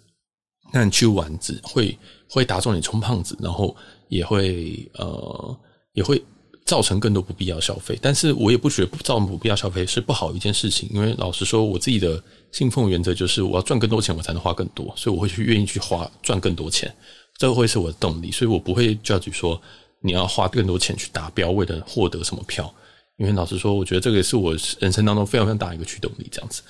[0.74, 1.96] 那你去玩只会
[2.28, 3.74] 会打中你充胖子，然后
[4.10, 5.58] 也会呃
[5.93, 6.20] 也会
[6.68, 7.98] 造成更多不必要消费。
[8.00, 16.94] 但是我也不觉得造成不必要消费是不好一件事情，因为老实说，我自己的信奉原则就是我要赚更多钱，我才能花更多，所以我会去愿意去花赚更多钱，
[17.38, 18.30] 这个会是我的动力。
[18.30, 19.60] 所以我不会 judge 说。
[20.00, 22.72] 你要花更多钱去达标，为了获得什么票？
[23.18, 26.28] 因为老实说，我觉得这个也是我人生当中非常非常大一个驱动力。
[26.32, 26.62] 这样子，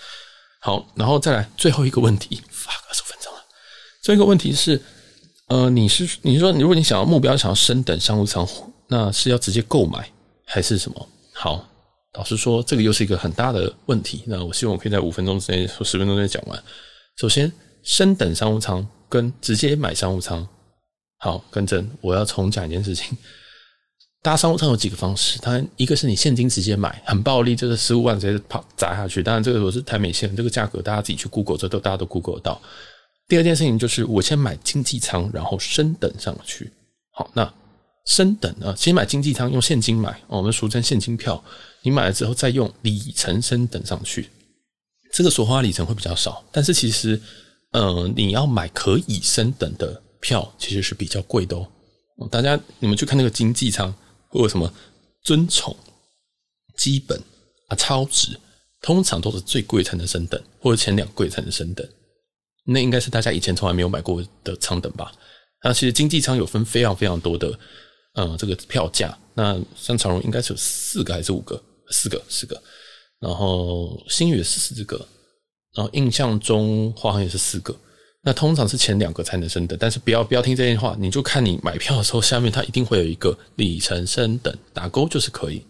[0.61, 3.39] 好，然后再来最后一个问题，发个二十分钟了。
[4.01, 4.81] 最后一个问题是，
[5.49, 8.47] 呃，你是你是说，如果你想要目标想要升等商务舱，
[8.87, 10.09] 那是要直接购买
[10.45, 11.09] 还是什么？
[11.33, 11.67] 好，
[12.13, 14.23] 老实说，这个又是一个很大的问题。
[14.25, 16.63] 那我希望我可以在五分钟之内或十分钟之内讲完。
[17.17, 17.51] 首先，
[17.83, 20.47] 升等商务舱跟直接买商务舱，
[21.19, 23.17] 好，更正，我要重讲一件事情。
[24.23, 29.21] 搭商务舱有几个方式，当然一个是你现金直接买，很暴利，就是十五万直接跑砸下去。
[29.21, 32.61] 当然这个我是台美线，这个价格大家自己去 Google，这都大家都 Google 得到。
[33.27, 36.71] 第二件事情就是我先买经济舱，然后升等上去。
[37.11, 37.53] 好，那
[38.07, 41.43] 升等啊，先买经济舱用现金买，我们俗称现金票。
[41.83, 44.27] 你买了之后再用里程升等上去，
[45.13, 47.21] 这个所花里程会比较少，但是其实，
[47.73, 51.67] 呃，你要买可以升等的票，其实是比较贵的哦。
[52.31, 53.93] 大家你们去看那个经济舱。
[54.29, 54.71] 或者什么
[55.23, 55.73] 尊崇、
[56.77, 57.17] 基本
[57.69, 58.37] 啊、超值，
[58.81, 61.87] 通常都是最贵才能升等，或者前两贵才能升等。
[62.65, 65.13] 那应该是大家以前从来没有买过的舱等吧？
[65.63, 67.57] 那其实经济舱有分非常非常多的，
[68.17, 69.17] 嗯，这个票价。
[69.33, 71.61] 那像长荣应该是有四个还是五个？
[71.91, 72.61] 四个，四个。
[73.19, 74.97] 然后星宇是四个，
[75.73, 77.75] 然后印象中华航也是四个。
[78.23, 85.63] 那通常是前两个才能升等，但是不要不要听这些话，你就看你买票的时候，下面它一定会有一个里程升等，打勾就是可以。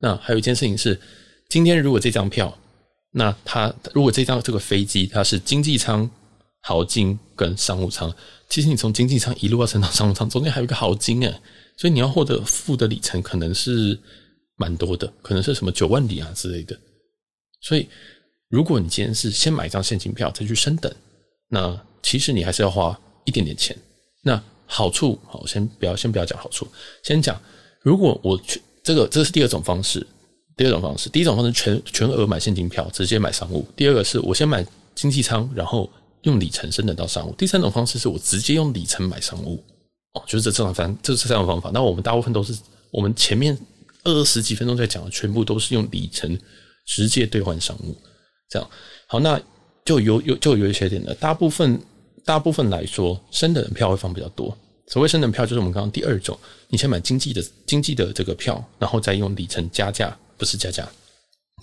[0.00, 1.00] 那还有一件事情是，
[1.48, 2.58] 今天如果这张票，
[3.12, 6.10] 那它如果这张这个飞机它是经济舱、
[6.62, 8.12] 豪金跟商务舱，
[8.48, 11.40] 其实你从经济舱一路要升到商务舱，中间还有一个豪金诶，
[11.82, 13.98] 所以你要获得负的里程可能是
[14.54, 16.78] 蛮多的，可能是什么九万里啊之类的。
[17.60, 17.88] 所以
[18.48, 20.94] 如果你今天是先买一张现金票再去升等，
[21.48, 23.76] 那其实你还是要花一点点钱。
[24.22, 26.68] 那好处，好，先不要先不要讲好处，
[27.02, 27.36] 先讲
[27.80, 30.06] 如果我去这个，这是第二种方式。
[30.56, 33.66] 第二种方式，第一种方式全全额买现金票，直接买商务。
[33.74, 34.64] 第二个是我先买
[34.94, 35.90] 经济舱，然后
[36.22, 37.34] 用里程升等到商务。
[37.36, 39.60] 第三种方式是我直接用里程买商务。
[40.14, 41.70] 哦，就是这这种方，这是三种方法。
[41.72, 42.56] 那我们大部分都是
[42.90, 43.56] 我们前面
[44.04, 46.38] 二十几分钟在讲的，全部都是用里程
[46.86, 47.96] 直接兑换商务。
[48.48, 48.70] 这样
[49.06, 49.40] 好，那
[49.84, 51.80] 就有有就有一些点的，大部分。
[52.24, 54.56] 大部分来说，升等的票会放比较多。
[54.86, 60.88] 所谓升等票，就是我们刚刚第二种，你先买经济的经济的这个票，然后再用里程加价，不是加价，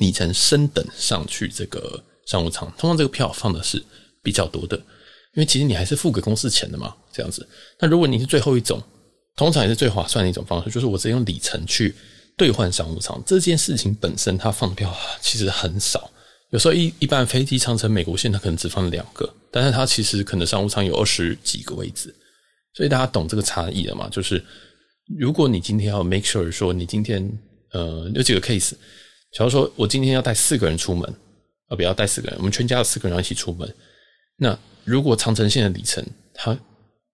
[0.01, 2.69] 里程升等上去这个商务舱。
[2.77, 3.81] 通常这个票放的是
[4.21, 4.77] 比较多的，
[5.39, 7.47] 因为其实你还是付给公司钱的嘛，这样子。
[7.79, 8.83] 那如果你是最后一种，
[9.37, 11.95] 通常也是最划算的一种方式，就是我直接用里程去
[12.35, 13.23] 兑换商务舱。
[13.25, 16.11] 这件事情本身它放票其实很少。
[16.49, 22.13] 有时候一一般飞机长程美国线，它可能只放两个，但是它其实可能商务舱有二十几个位置，
[22.73, 24.09] 所以大家懂这个差异了嘛？
[24.09, 24.43] 就是
[25.17, 27.31] 如果你今天要 make sure 说你今天
[27.71, 28.73] 呃有几个 case，
[29.31, 31.07] 假如说我今天要带四个人出门，
[31.69, 33.73] 呃不要带四个人，我们全家的四个人要一起出门，
[34.35, 34.57] 那
[34.89, 36.57] 如果长城线的里程它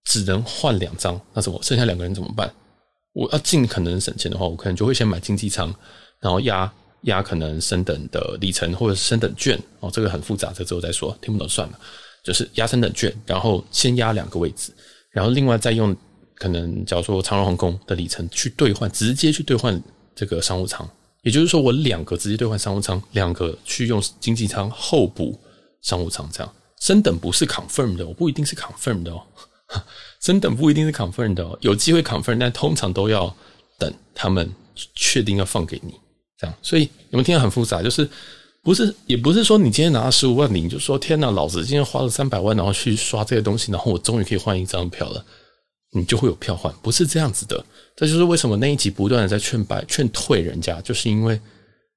[0.05, 2.49] 只能换两张，那怎么剩下两个人怎么办？
[3.13, 5.73] 我要尽可能省钱的话，我可能就会先买经济舱，
[6.21, 6.71] 然后压。
[7.01, 11.79] 压可能升等的里程或者升等券哦，这个很复杂，这之后再说，听不懂算了。
[12.23, 14.73] 就是压升等券，然后先压两个位置，
[15.11, 15.95] 然后另外再用
[16.33, 19.79] 可能假如说长荣航空的里程去兑换，直接去兑换
[20.15, 20.89] 这个商务舱。
[21.21, 25.39] 也就是说，我两个直接兑换商务舱，两个去用经济舱候补
[25.83, 29.21] 商务舱，这样升等不是 confirm 的，我不一定是 confirm 的哦。
[30.21, 33.33] 升等不一定是 confirm 的哦，有机会 confirm，但通常都要
[33.77, 34.49] 等他们
[34.93, 35.93] 确定要放给你。
[36.37, 37.81] 这样，所以你们听得很复杂？
[37.81, 38.07] 就是
[38.61, 45.25] 不是，也不是说你今天拿了十五万，你就说天哪，老子今天花了三百万，然后去刷这些东西，然后我终于可以换一张票了，
[45.93, 47.63] 你就会有票换，不是这样子的。
[47.95, 51.39] 这就是为什么那一集不断的在劝白、劝退人家，就是因为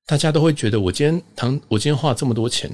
[0.07, 2.71] 大家都会觉得我今天堂，我今天花了这么多钱，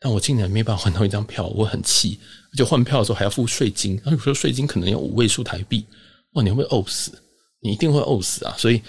[0.00, 2.18] 但我竟然没办法换到一张票，我很气。
[2.56, 5.84] 就换票的时候还要付税金，然后有时候税金可能要五位数台币，
[6.32, 7.12] 哇，你会不会呕死？
[7.60, 8.54] 你一定会呕死啊！
[8.58, 8.82] 所以。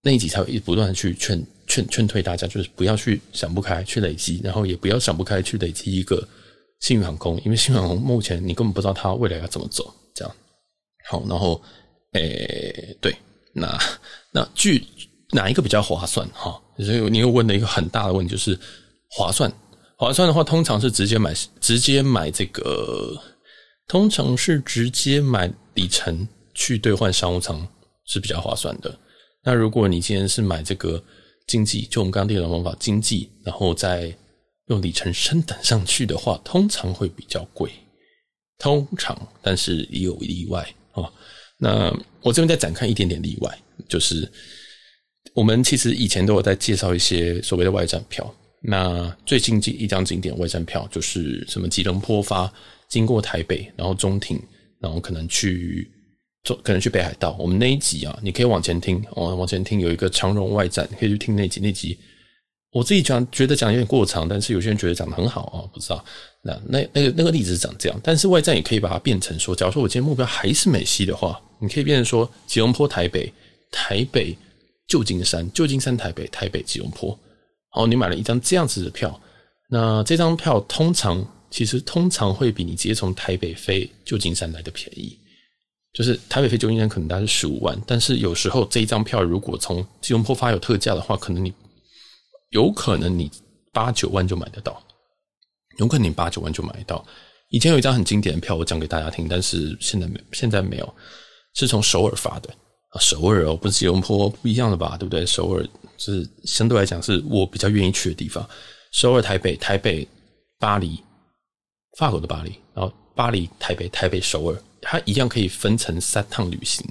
[0.00, 6.26] 那一集才会一直不断的去劝劝劝退大家，就是不要去想不开去累积，然后也不要想不开去累积一个
[6.80, 9.92] 幸运航空，因为幸运航空目前你根本不知道它未来要怎么走。
[10.14, 10.34] 这样
[11.08, 11.60] 好，然后
[12.12, 13.14] 诶、对，
[13.52, 13.76] 那
[14.30, 14.86] 那据
[15.32, 16.26] 哪一个比较划算？
[16.28, 18.58] 哈，所以你又问了一个很大的问题，就是
[19.10, 19.52] 划算。
[19.98, 23.20] 划算的话，通常是直接买直接买这个，
[23.88, 27.66] 通常是直接买里程去兑换商务舱
[28.06, 28.96] 是比较划算的。
[29.42, 31.02] 那如果你今天是买这个
[31.48, 34.16] 经济，就我们刚刚提的方法，经济，然后再
[34.66, 37.68] 用里程升等上去的话，通常会比较贵。
[38.56, 41.12] 通常，但是也有例外啊。
[41.58, 43.58] 那我这边再展开一点点例外，
[43.88, 44.30] 就是
[45.34, 48.32] 我们其实以前都有在介绍一些所谓的外站票。
[48.60, 52.52] 那最近一张经典外站票就是什么吉隆坡发
[52.88, 54.40] 经过台北，然后中庭，
[54.80, 55.88] 然后可能去
[56.62, 57.36] 可能去北海道。
[57.38, 61.96] 我们那一集啊，你可以往前听哦，往前听有一个长荣外站，可以去听那集那集。
[62.72, 66.04] 我自己讲觉得讲有点过长，但是有些人觉得讲得很好啊，不知道。
[66.42, 73.32] 那那那个那个例子是长这样，但是外站也可以把它变成说，假如说我今天目标还是美西的话，你可以变成说吉隆坡台北、
[73.70, 74.36] 台北
[74.86, 77.18] 旧金山、旧金山台北、台北吉隆坡。
[77.70, 79.20] 好，你买了一张这样子的票，
[79.70, 85.18] 那这张票通常其实通常会比你直接从台北飞旧金山来的便宜。
[85.92, 91.52] 就是台北飞旧金山可能大概是十五万，但是有时候这一张票如果从吉隆坡发有特价的话，可能你。
[92.50, 93.30] 有可能你
[93.74, 94.82] 八九万就买得到，
[95.76, 97.04] 有可能你八九万就买得到。
[97.50, 100.94] 以前有一张很经典的票，我讲给大家听，但是现在没，现在没有，
[101.52, 102.48] 是从首尔发的
[102.88, 104.96] 啊，首尔哦，不是吉隆坡，不一样的吧？
[104.98, 105.26] 对不对？
[105.26, 105.62] 首尔
[105.98, 108.48] 是相对来讲是我比较愿意去的地方。
[108.92, 110.06] 首尔、台北、台北、
[110.58, 110.98] 巴黎，
[111.98, 116.86] 法国的巴黎，然后巴黎、台北、台北、首尔，它一样可以分成三趟旅行。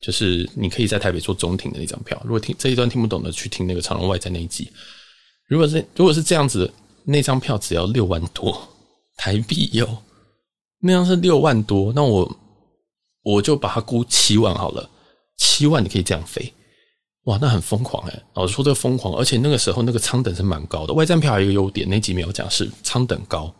[0.00, 2.20] 就是你可以在台北坐中庭的那张票。
[2.22, 4.70] 如果听这一段听不懂的，去听那个长隆外在那一集。
[5.48, 6.70] 如果是如果是这样子，
[7.04, 8.68] 那张票只要六万多
[9.16, 10.02] 台币哟，
[10.80, 12.36] 那张是六万多，那我
[13.22, 14.90] 我就把它估七万好了，
[15.38, 16.52] 七万你可以这样飞，
[17.26, 20.92] 哇，那很疯狂诶，老实说这个疯狂，而且那个时候那个舱等是蛮高的。
[20.92, 23.54] 外站票还有一个优点，那集没有讲是舱等高，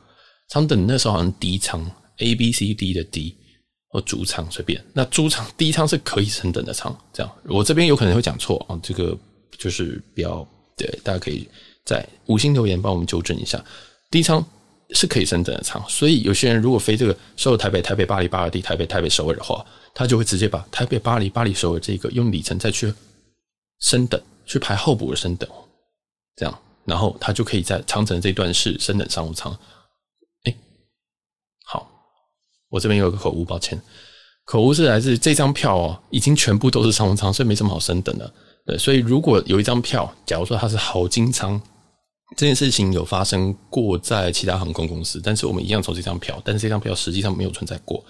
[0.49, 3.37] 舱等那时候好像 D 舱 A B C D 的 D。
[3.89, 9.17] 或主舱随便，那主舱第一舱是可以升等的舱，这样我这边有可能会讲错啊，这个
[9.57, 11.49] 就是比较对，大家可以
[11.85, 13.65] 在五星留言帮我们纠正一下。
[14.11, 14.45] 第一舱
[14.91, 22.93] 是可以升等的舱，所以有些人如果飞这个首尔台北、台北巴黎巴黎的台北台北首尔的话，他就会直接把台北巴黎巴黎首尔这个用里程再去
[23.81, 25.49] 升等，去排候补的升等，
[26.37, 29.57] 这样，然后他就可以在长城这段是升等商务舱。
[32.69, 33.81] 我这边有个口误，抱歉，
[34.45, 38.31] 口误是来自这张票哦，已经全部都是商务舱，所以没什么好升等的。
[38.67, 41.59] 对，所以如果有一张票，假如说它是豪金舱，
[42.37, 48.05] 这件事情有发生过在其他航空公司，但是我们一样抽这张票，但是这张票实际上没有存在过，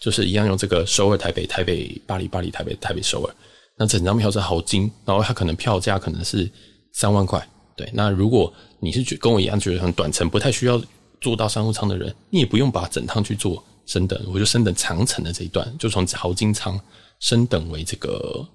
[0.00, 3.34] 就是一样用这个首尔台北、台北巴黎、巴黎台北、台北首尔，
[3.80, 6.48] 那整张票是豪金，然后它可能票价可能是
[6.92, 7.42] 三万块。
[7.74, 10.78] 对，那如果你是觉跟我一样觉得很短程，不太需要
[11.18, 13.64] 坐到商务舱的人，你也不用把整趟去坐。
[13.86, 16.78] 升等，我就升等长程的这一段，就从豪金舱
[17.18, 18.46] 升等为这个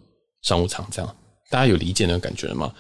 [0.44, 1.16] 商务舱，这样
[1.50, 2.72] 大家有理解那个感觉了吗？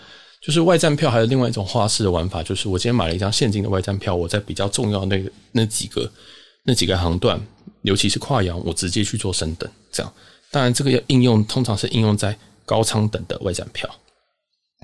[0.42, 6.10] 就是外站票还有另外一种花式的玩法，就是我今天买了一张现金的外站票，我在比较重要那个那几个
[6.64, 7.38] 那几个航段，
[7.82, 10.14] 尤其是跨洋，我直接去做升等，这样。
[10.56, 12.34] 当然，这个要应用通常是应用在
[12.66, 13.94] 高仓等的外展票，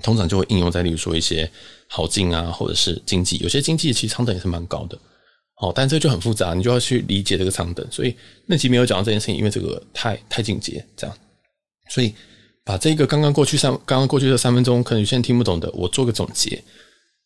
[0.02, 1.50] 通常就会应用在例如说一些
[1.88, 4.98] 豪金啊，或者是经济，有些经济其实仓等也是蛮高的。
[5.62, 11.16] 哦，但这就很复杂，你就要去理解这个舱等，所以那期没有讲到这件事情，因为这个太太进阶，这样，
[11.88, 12.12] 所以
[12.66, 16.62] 把这个刚刚过去三刚刚过去的三分钟，可能有些人听不懂的，我做个总结。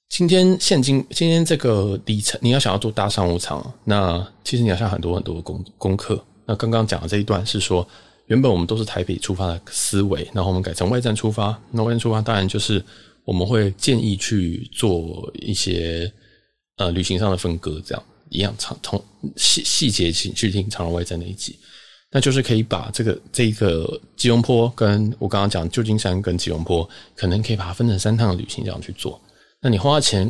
[0.08, 6.24] 今天现金，今天这个里程，你要想要做大商务舱，那其实你要下很多很多的功功课。
[6.48, 7.84] 那刚刚讲的这一段是说，
[8.26, 12.84] 原本我们都是台北出发的思维，然后我们改成外站出发，那外站出发当然就是
[13.24, 16.12] 我们会建议去做一些
[16.76, 18.02] 呃旅行上的分割，这样。
[18.28, 19.00] 一样长同
[19.36, 21.56] 细细节请去听长荣外站那一集，
[22.10, 29.18] 那就是可以把这个这个吉隆坡跟我刚刚讲旧金山跟吉隆坡，可能可以把它分成三趟旅行这样去做。
[29.62, 30.28] 那你花钱，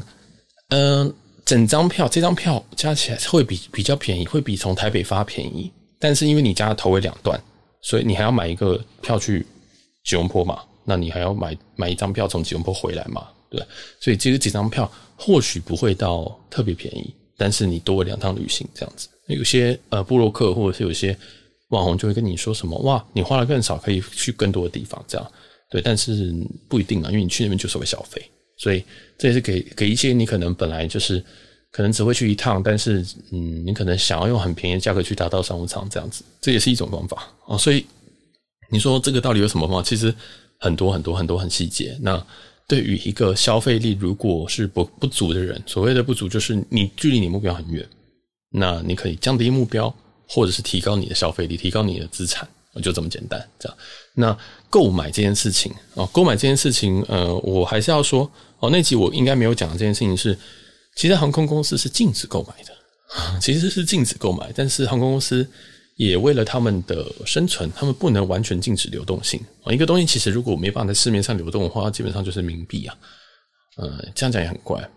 [0.69, 1.13] 嗯、
[1.47, 5.73] 整张票这张票加起来会比比较便宜，会比从台北发便宜。
[5.99, 7.43] 但是因为你加了头尾两段，
[7.87, 9.47] 所以你还要买一个票去
[10.05, 10.61] 吉隆坡嘛？
[10.85, 13.29] 那你还要买买一张票从吉隆坡回来嘛？
[13.49, 13.65] 对，
[14.01, 17.15] 所以其实几张票或许不会到特别便宜。
[17.39, 21.17] 但是你多了两趟旅行这样子，有些呃部落客或者是有些
[21.69, 25.33] 网红就会跟你说什么哇，你花了更少可以去更多的地方这样，
[25.71, 26.35] 对，但是
[26.69, 28.21] 不一定啊，因为你去那边就是会消费，
[28.59, 28.83] 所以
[29.17, 31.23] 这也是给给一些你可能本来就是
[31.77, 37.59] 可能只会去一趟，但是嗯，你可能想要用很便宜的价格去达到商务舱这样子，这也是一种方法哦。
[37.59, 37.85] 所以
[38.71, 39.83] 你说这个到底有什么方法？
[39.87, 40.15] 其实
[40.59, 41.95] 很多很多很多很细节。
[42.01, 42.27] 那
[42.67, 47.87] 对于一个消费力如果是不不足的人，所谓的不足就是你距离你目标很远，
[48.51, 49.95] 那你可以降低目标，
[50.27, 52.49] 或者是提高你的消费力，提高你的资产，
[52.83, 53.39] 就这么简单。
[53.59, 53.77] 这样，
[54.15, 54.39] 那
[54.71, 60.37] 购买这件事情啊，购买这件事情，呃，我还是要说哦，那集我应该没有讲的这件事情是，
[60.97, 62.73] 其实航空公司是禁止购买的，
[63.41, 65.47] 其实是禁止购买，但是航空公司
[65.97, 69.73] 也为了他们的生存，他们不能完全禁止流动性啊。
[69.73, 72.97] 一个东西其实如果没办法在市面上流动的话，基本上就是冥币啊。
[73.77, 74.91] 呃，这样讲也很怪。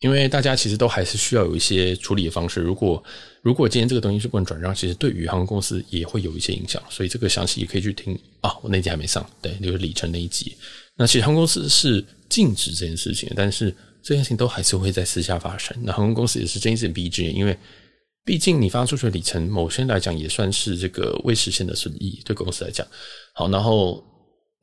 [0.00, 2.60] 因为大家其实都还是需要有一些处理的方式。
[2.60, 3.02] 如果
[3.40, 6.82] 如果今天这个东西是不能转让，其实对于航空公司也会有一些影响。
[6.90, 10.54] 所以这个详细也可以去听啊，我那集还没上，对，就是里程那一集。
[10.96, 13.74] 那其实航空公司是禁止这件事情，但是
[14.06, 15.76] 这件事情都还是会在私下发生。
[15.82, 17.58] 那航空公司也是睁一只眼闭一只眼，因为
[18.24, 22.86] 毕竟你发出去的里程，某些来讲也算是这个未实现的损益，对公司来讲。
[23.34, 24.02] 好，然后。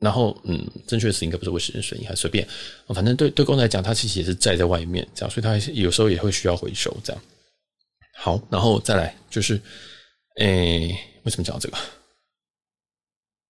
[0.00, 2.46] 然后，嗯，正确的词应该不是未实现损益，还随便，
[2.88, 7.22] 反正对对公司来讲，它其实也是债在外面，这样，所以它有时候也会需要回收，这样。
[8.16, 9.58] 好，然后再来就是，
[10.40, 10.88] 诶，
[11.22, 11.76] 为什么讲这个？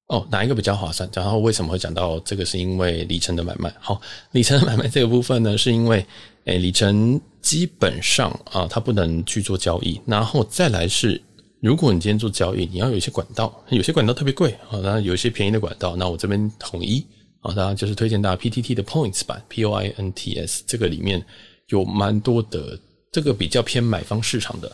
[0.08, 1.08] 哦，哪一个比较划算？
[1.14, 2.44] 然后为什么会讲到这个？
[2.44, 3.74] 是因为里程的买卖。
[3.80, 4.00] 好，
[4.32, 6.04] 里程的买卖这个部分呢，是因为，
[6.44, 11.20] 诶，里程基本上啊，它不能去做交易，然后再来是。
[11.60, 15.96] 如果你今天做交易，你要有一些管道，有些管道特别贵啊，当然有一些便宜的管道。
[15.96, 17.02] 那我这边统一
[17.40, 21.24] 啊，当然就是推荐大家 PTT 的 Points 版，P O I N T S，这个里面
[21.68, 22.78] 有蛮多的，
[23.10, 24.70] 这个比较偏买方市场的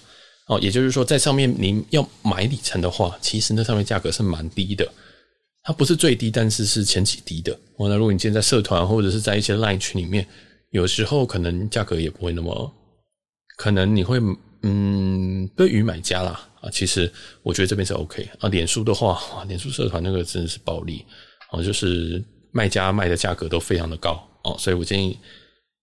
[0.49, 0.59] 哦。
[0.59, 4.85] 也就是说，在上面您要买里程的话，其实那上面价格是蛮低的，
[5.71, 7.53] 它不是最低，但是是前几低的。
[7.77, 10.27] 哦，那如果你今天在社团或者是在一些 Line 群里面，
[10.71, 12.75] 有时候可能价格也不会那么，
[13.57, 14.19] 可能你会
[14.63, 16.49] 嗯，对于买家啦。
[16.61, 17.11] 啊，其实
[17.45, 18.49] 我觉得这边是 OK 啊。
[18.49, 21.07] 脸书的话，脸书社团那个真的是暴利
[21.53, 25.17] 哦，就是卖家卖的价格都非常的高哦，所以我建议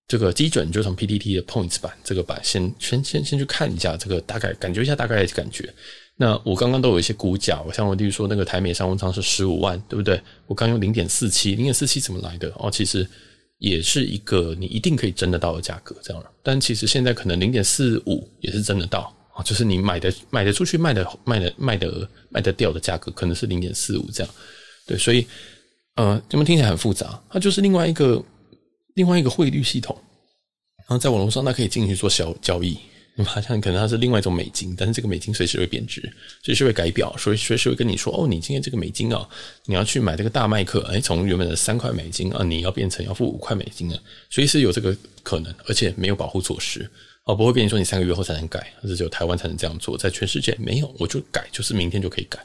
[0.05, 5.73] 这个基准就从 PTT 的 Points 版这个版先先先先去看一下这个大概感觉一下大概的感觉。
[6.17, 10.21] 那我刚刚都有一些估价，我像我例如说那个台美商务舱是十五万，对不对？
[10.47, 12.51] 我刚用零点四七，零点四七怎么来的？
[12.57, 13.07] 哦，其实
[13.59, 16.23] 也是一个你一定可以争得到的价格，这样。
[16.41, 19.13] 但其实现在可能零点四五也是争得到。
[19.45, 24.33] 就是你买的买的出去卖的卖的卖的卖的掉的价格可能是零点四五这样，
[24.87, 25.27] 对，所以
[25.93, 28.19] 呃，这么听起来很复杂，它就是另外一个
[28.95, 29.95] 另外一个汇率系统，
[30.79, 32.79] 然后在网络上它可以进去做小交易，
[33.17, 36.07] 你发现可能它是另外一种美金，但是这个美金随时会贬值，
[36.43, 39.27] 随时会改表，所以随时会跟你说哦，你今天这个美金啊，
[39.65, 43.99] 你要去买这个大麦克，哎，从原本的三块美金啊，你要变成要付五块美金了，
[44.29, 46.89] 随时有这个可能，而且没有保护措施。
[47.25, 52.39] 哦，不会跟你说你三个月后才能改，而是只有台湾才能这样做，在全世界没有，我就改，就是明天就可以改，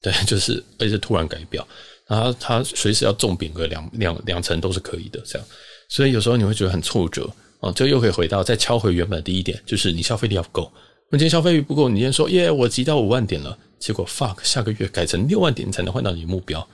[0.00, 1.66] 对， 就是而且是突然改表，
[2.06, 5.48] 然后它随时要重贬个两两两成都是可以的，这样，
[5.88, 7.28] 所以有时候你会觉得很挫折，
[7.62, 10.70] 哦，这又可以回到再敲回原本的第一点，就是你消费力要够，
[11.10, 16.68] 那今天消费力不够，你今天说耶，我集到五万点了，结果 fuck 下个月改成六万点才能换到你的目标，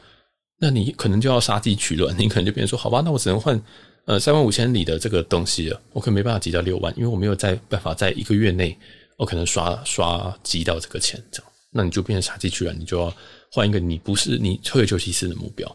[0.60, 3.62] 那你可能就要杀鸡取卵，你可能就变成说好吧，那我只能换。
[4.06, 8.74] 呃，三万五千里的这个东西了，我可没办法集到六万，因为我没有在办法在一个月内，
[9.18, 13.14] 我可能刷刷集到这个钱，这样，那你就变成杀鸡取卵，你就要
[13.52, 15.70] 换一个你不是你退而求其次的目标。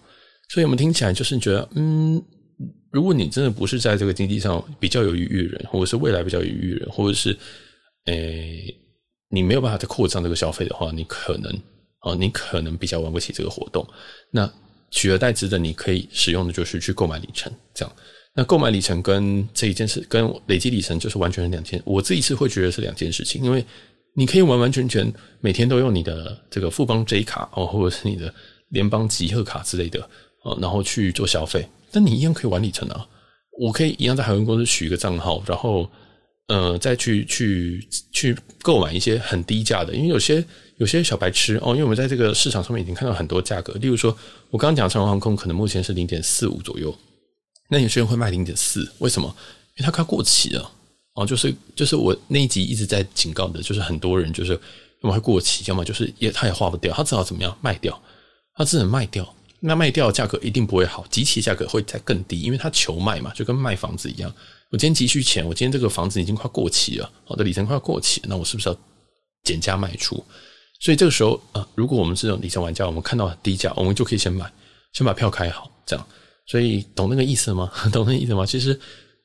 [0.50, 2.20] 所以我们听起来就是觉得，嗯，
[2.94, 7.36] 如果你真的不是在这个经济上比较有余裕人，或者是未来比较有余裕人，或者是，
[8.06, 8.72] 诶、
[9.30, 11.52] 你没有办法再扩张这个消费的话，你可能
[12.02, 13.84] 啊，你可能比较玩不起这个活动。
[14.30, 14.48] 那
[14.92, 17.96] 取而代之的，你可以使用的就是去购买里程，这样。
[18.36, 21.82] 那购买里程跟这一件事，跟累积里程就是完全是两件。
[21.86, 23.66] 我自己是会觉得是两件事情，因为
[24.16, 28.32] 你可以完完全全每天都用你的这个富邦 J 卡哦，或者是你的
[28.70, 30.00] 联邦集贺卡之类的
[30.44, 33.08] 哦，然后去做消费，但你一样可以玩里程啊。
[33.60, 35.88] 我可以一样在航空公司取一个账号，然后
[36.48, 40.44] 呃再去去去购买一些很低价的，因为有些
[40.78, 44.10] 有些小白痴哦，因为我们在这个市场上面已经看到很多价格，例如说
[44.50, 46.94] 我刚刚讲长荣航空可能目前是零点四五左右。
[47.70, 49.28] 那有些人会卖零点四，为什么？
[49.78, 50.72] 因为它快过期了
[51.14, 51.26] 哦。
[51.26, 54.54] 就是就是我那一集一直在警告的，就是很多人就是
[55.02, 58.00] 要么会过期，要么就是也他也花不掉，他只好怎么样卖掉，
[58.56, 59.24] 他只能卖掉。
[59.66, 64.30] 那卖掉的价格一定不会好，集齐价格会再更低，因为他求卖嘛，就跟卖房子一样。
[64.70, 68.76] 我今天急需钱，我今天这个房子已经快过期了，我的里程快要过期，那我是不是要
[69.44, 70.22] 减价卖出？
[70.82, 74.52] 所以这个时候啊、如果我们是这种里程玩家，我们看到低价，我们就可以先买，
[74.92, 76.06] 先把票开好，这样。
[76.46, 77.72] 所以懂那个意思吗？
[77.94, 78.46] 懂那个意思吗？
[78.46, 78.78] 其实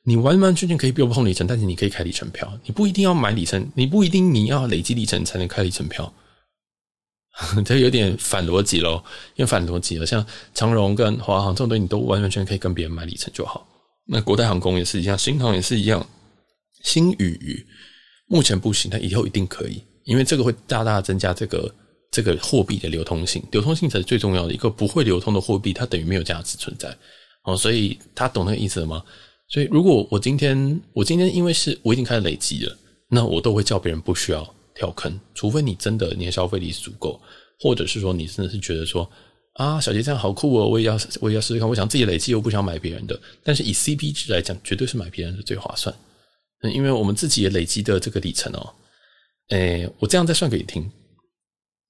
[0.03, 2.49] 你完完全全可以不用碰里程，但是你可以开里程票。
[2.63, 6.13] 你不一定要买里程，你不一定你要累积里程才能开里程票。
[7.65, 9.01] 这有点反逻辑喽，
[9.35, 10.05] 因为反逻辑了。
[10.05, 13.67] 像长荣跟华航这种东西，你都完完全可以跟别人买里程就好。
[14.05, 16.05] 那国泰航空也是一样，新航也是一样。
[16.83, 17.65] 新宇
[18.27, 21.73] 目前不行，但以后一定可以，因为这个会大大增加这个。
[22.11, 24.51] 这个货币的流通性，流通性才是最重要的。
[24.51, 26.89] 一个不会流通的货币，它等于没有价值存在。
[27.43, 29.03] 哦，所以他懂那个意思了吗？
[29.47, 32.75] 所以如果我今天，我今天因为是我已经开始累积了，
[33.09, 34.43] 那我都会叫别人不需要
[34.79, 37.19] 跳坑，除非你真的年消费力是足够，
[37.59, 39.07] 或者是说你真的是觉得说
[39.55, 45.93] 啊，小杰这样好酷哦，我也要我也要试试看，我想自己累积，又不想买别人的，但是以 CP 值来讲，绝对是买别人的最划算。
[46.61, 48.73] 嗯，因为我们自己也累积的这个里程哦，
[49.49, 50.89] 诶，我这样再算给你听，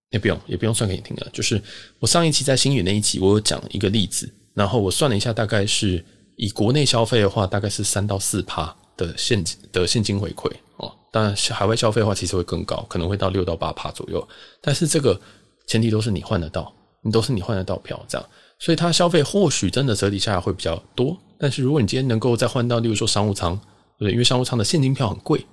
[0.09, 1.61] 也不用也不用算给你听了，就是
[1.99, 6.03] 我上一期在星宇那一期，我有讲一个例子，然后我算了一下，大概是
[6.37, 8.75] 以国内消费的话，大概是三到四趴
[9.07, 10.93] 的现金的现金回馈哦。
[11.11, 14.27] 当然，海外消费的话，其实会更高，可能会到六到八趴左右。
[14.61, 15.19] 但是这个
[15.65, 16.71] 前提都是你换得到，
[17.01, 18.29] 你都是你换得到票这样，
[18.59, 21.17] 所以它消费或许真的折抵下来会比较多。
[21.39, 23.59] 但是如果你今天能够再换到，例如说商务舱。
[23.97, 25.45] 对，因为商务舱的现金票很贵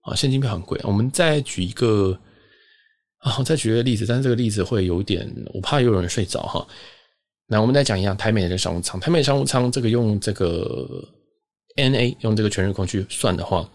[0.00, 0.80] 啊，现金票很贵。
[0.82, 2.18] 我们再举一个
[3.18, 6.66] 啊，我再举一个例子，但是这个例子会有点，我怕又有人睡着哈。
[7.46, 10.84] 那我们再讲一样，台美的商务舱，台美商务舱这个用这个
[11.76, 13.68] ANA 用这个全日空去算的话，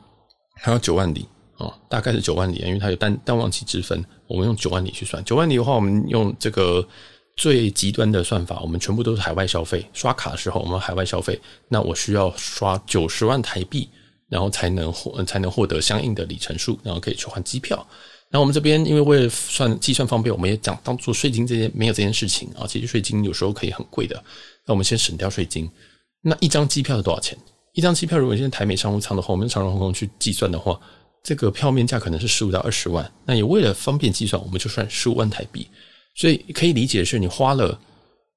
[0.56, 1.28] 还有九万里
[1.58, 4.04] 啊，大概是九万里，因为它有淡淡旺季之分。
[4.28, 6.88] 我们用九万里去算，九万里的话，我们用这个
[7.36, 11.40] 最极端的算法，我们全部都是海外消费，刷卡的时候我们海外消费，
[11.70, 13.90] 那我需要刷九十万台币。
[14.30, 17.88] 然后才能获才能获得相应的里程数，然后可以去换机票。
[18.30, 22.68] 那我们这边因为为了算计算方便，我们也讲当做税金这些没有这件事情啊。
[22.68, 24.22] 其实税金有时候可以很贵的，
[24.66, 25.72] 那我们先省掉税金。
[26.22, 27.38] 那一张机票是多少钱？
[27.78, 30.80] 一张机票如果现在台美商务舱的话，我们用长荣航空去计算的话，
[31.24, 33.08] 这个票面价可能是十五到二十万。
[33.24, 35.68] 那也为了方便计算，我们就算十五万台币。
[36.16, 37.80] 所以可以理解的是，你花了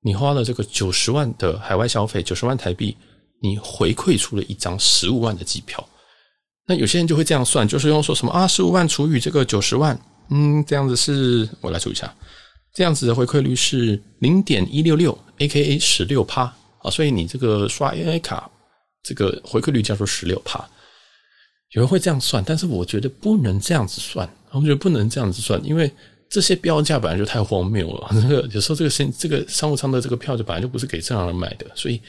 [0.03, 2.95] 你花了这个九十万的海外消费，九十万台币。
[3.43, 5.83] 你回馈出了一张十五万的机票，
[6.67, 12.15] 那有些人就会这样算，就是用说什么啊，十五万除以这个九十万，嗯，这样子是，我来数一下，
[12.75, 18.51] 这样子的回馈率是零点一六六，AKA 十六趴啊，所以你这个刷 A I 卡，
[19.03, 20.59] 这个回馈率叫做十六趴。
[21.73, 25.91] 有人会这样算，但是我觉得不能这样子算，我觉得不能这样子算，因为
[26.29, 28.09] 这些标价本来就太荒谬了。
[28.23, 32.01] 这个有时候这个商这个商务舱的这个票就本来就不是给正常人买的，所以。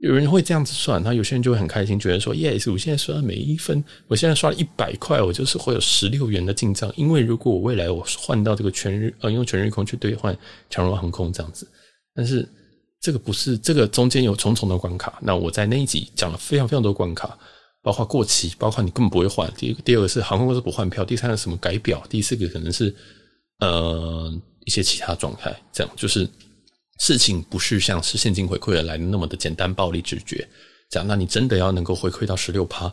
[0.00, 6.92] 有人会这样子算，那有些人就会很开心，觉得说：“Yes，我现在刷每一分，我现在刷了一百块，我就是会有十六元的进账。
[6.96, 10.36] 因为如果我未来我换到这个全日，呃，用全日空去兑换
[10.68, 11.66] 强荣航空这样子，
[12.14, 12.46] 但是
[13.06, 15.16] 这个不是，这个中间有重重的关卡。
[15.22, 17.38] 那我在那一集讲了非常非常多关卡，
[17.80, 19.48] 包括过期，包括你根本不会换。
[19.56, 22.92] 第一个，第二个是航空公司不换票，第三个什么改表，第四个可能是
[23.60, 24.34] 呃
[24.64, 26.28] 一些其他状态，这样就是。”
[26.98, 30.48] 事情不是像是现金回馈的来的那么的简单、暴力、直觉。
[30.88, 32.90] 这样，那你真的要能够回馈到十六趴，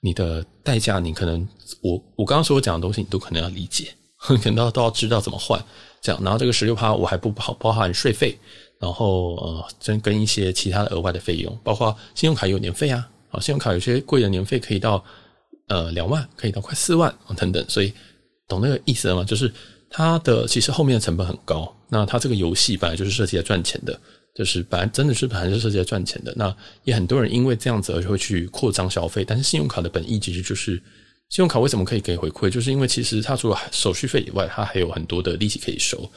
[0.00, 1.40] 你的代价，你可能
[1.82, 5.60] 我我刚刚所讲的东西，你都可能要理解，可能都要都要知道怎么换。
[6.00, 8.38] 这样，然后这个十六趴我还不包包含税费，
[8.80, 15.04] 然后呃，真跟一些其他的额外的费用，包括信用卡有年费啊，啊，信用卡有些贵的年费可以到
[15.68, 17.92] 呃两万，可以到快四万等等，所以
[18.48, 19.22] 懂那个意思了吗？
[19.22, 19.52] 就是。
[19.92, 24.00] 它的其实后面的成本很高，那它这个游戏本来就是设计来赚钱的，
[24.36, 26.32] 就是本来真的是本来是设计来赚钱的。
[26.36, 30.76] 那也很多人因为这样子而会去扩张消费，但是信用卡的本意其实就是
[31.28, 36.08] 信用卡为什么可以给回馈，就是因为其实它除了手续费以外，它还有很多的利息可以收。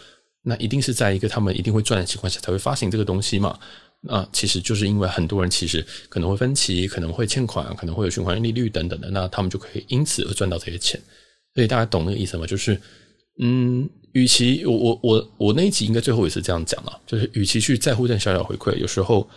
[0.44, 3.58] 那一定是在一个他们一定会赚的情况下才会发行这个东西嘛。
[4.02, 11.02] 那其实就是因为很多人其实可能会分期，可能会欠款，可能会有循环利率等等的，那他们就可以因此而赚到这些钱。
[11.56, 12.46] 所以大家懂那个意思吗？
[12.46, 12.80] 就是。
[13.40, 19.28] 嗯，与其我我我我那一集应该最后也是这样讲了，就是与其去在乎这小小回馈，有时候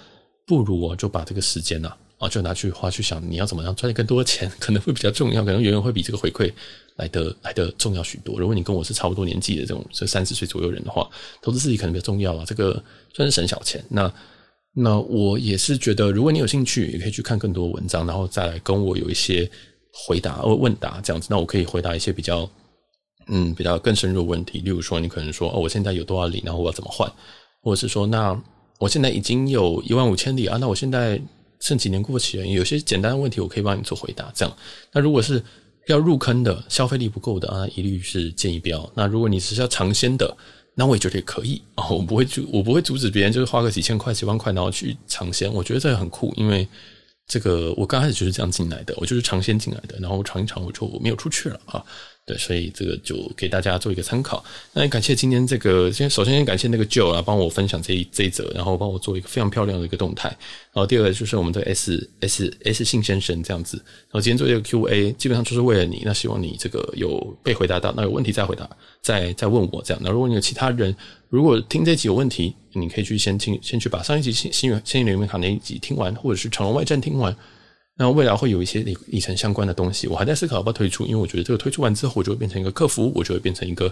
[0.47, 6.53] 不如我就把这个时间呐啊，啊就拿去花去想你要怎么样赚更多的钱，可能会比较重要，可能远远会比这个回馈
[6.97, 8.39] 来得来得重要许多。
[8.39, 11.09] 如果你跟我是差不多年纪的这种这三十岁左右人的话，
[11.43, 12.83] 投资自己可能比较重要啊，这个
[13.15, 13.85] 算是省小钱。
[13.89, 14.13] 那
[14.73, 19.51] 那我也是觉得，如果你有兴趣，也可以去看更多文章，然后再来跟我有一些
[19.93, 22.49] 回答或问答这样子，那我可以回答一些比较。
[23.29, 27.13] 嗯，比较更深入的问题，例如说，你可能说，哦，我现在有多少里，然后我要怎么换？
[27.61, 28.41] 或者是说，那
[28.79, 31.21] 我现在已经有一万五千里啊，那我现在
[31.61, 32.47] 剩几年过期了？
[32.47, 34.31] 有些简单的问题，我可以帮你做回答。
[34.35, 34.57] 这样，
[34.93, 35.43] 那如果是
[35.87, 38.91] 要入坑的，消费力不够的啊，一律是建议不要。
[38.95, 40.37] 那如果你是要尝鲜的，
[40.75, 45.53] 那我也觉得也可以啊，我不会阻，我不会阻止别人，就是花个几千块、几万块，然后去尝鲜。
[45.53, 46.69] 我觉得这个很酷，因为
[47.27, 51.85] 这个我刚开始就是这样进来的，我就是尝鲜进来的，然后尝一尝，我就没有出去了啊。
[52.27, 54.45] 对，所以这个就给大家做一个参考。
[54.73, 60.29] 那也感谢今天这个，先首先先感谢那个 Joe 啊，帮我分享这一这一则，然后帮我做一个非常漂亮的一个动态。
[60.29, 63.77] 然后第二个就是我们的 S S S 信先生这样子。
[63.77, 66.03] 然后今天做这个 Q&A，基本上就是为了你。
[66.05, 68.69] 那希望你这个有被回答到，那有问题再回答，
[69.01, 70.03] 再再问我这样。
[70.05, 70.93] 那如果你有其他人，
[71.29, 77.33] 如果听这集有问题，你可以去先听，先去把上一集新新新新人卡那一集听完，或者是长龙外战听完。
[77.99, 83.91] 那未来会有一些里里程相关的东西，我还在思考要不要推出，因为我觉得这个推出完之后，我就会变成一个客服，我就会变成一个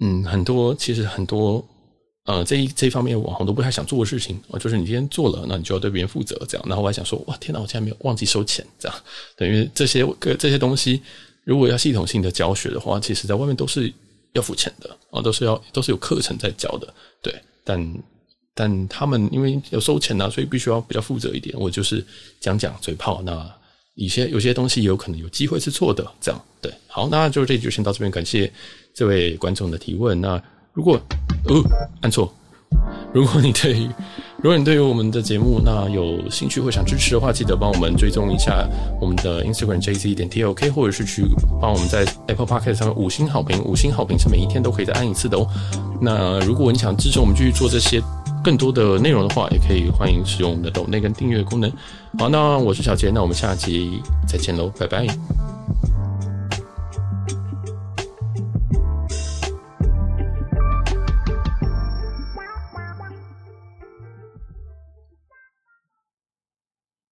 [0.00, 1.62] 嗯，很多其实很多
[2.24, 6.66] 呃这一这一方面网红都不太想做的事情，就是你今天做了，那你就要对别人负责，这样。
[6.66, 8.98] 然后我还想说，哇，天哪，我竟然没有忘记收钱，这样。
[9.36, 10.06] 等于这些
[10.38, 11.02] 这些东西，
[11.44, 13.92] 如果要系统性的教学的话，其实在外面都是
[14.32, 17.94] 要付钱的啊，都是要都是有课程在教的，对，但。
[18.60, 21.54] 但他们因为要收钱呐、啊，所以必须要比较负责一点。
[21.56, 22.04] 我就是
[22.40, 23.48] 讲讲嘴炮，那
[23.94, 26.72] 有些有些东西有可能有机会是错的，这样对。
[26.88, 28.52] 好，那就这就先到这边，感谢
[28.92, 30.20] 这位观众的提问。
[30.20, 30.42] 那
[30.72, 31.00] 如果
[31.48, 31.62] 哦
[32.00, 32.34] 按错。
[33.14, 33.88] 如果你对于
[34.42, 38.68] 如果你对于我们的节目那有兴趣或想支持的话，记得帮我们追踪一下
[39.00, 41.24] 我们的 Instagram JZ 点 TLK，或者是去
[41.58, 45.48] 帮我们在 Apple Podcast 上面五星好评，五星好评是每一天都可以再按一次的哦。
[46.02, 48.02] 那如果你想支持我们继续做这些
[48.42, 51.70] 更多的内容的话，也可以欢迎使用我们的抖内跟订阅功能。
[52.18, 55.06] 好，那我是小杰，那我们下期再见喽，拜拜。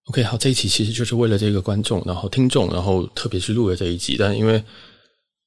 [0.08, 4.16] OK，好，这一期其实就是为了这个观众，然后听众，然后特别是录了这一集。
[4.18, 4.64] 但因为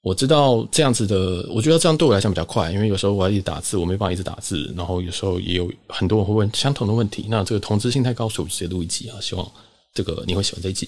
[0.01, 7.25] 我知道这样子的，我觉得这样对我来讲比较快，因为有时候我要一直打字，我没办法一直打字，然后有时候也有很多人会问相同的问题。
[7.27, 9.51] 那这个同质性太高，所以我直接录一集啊，希望
[9.93, 10.87] 这个你会喜欢这一集。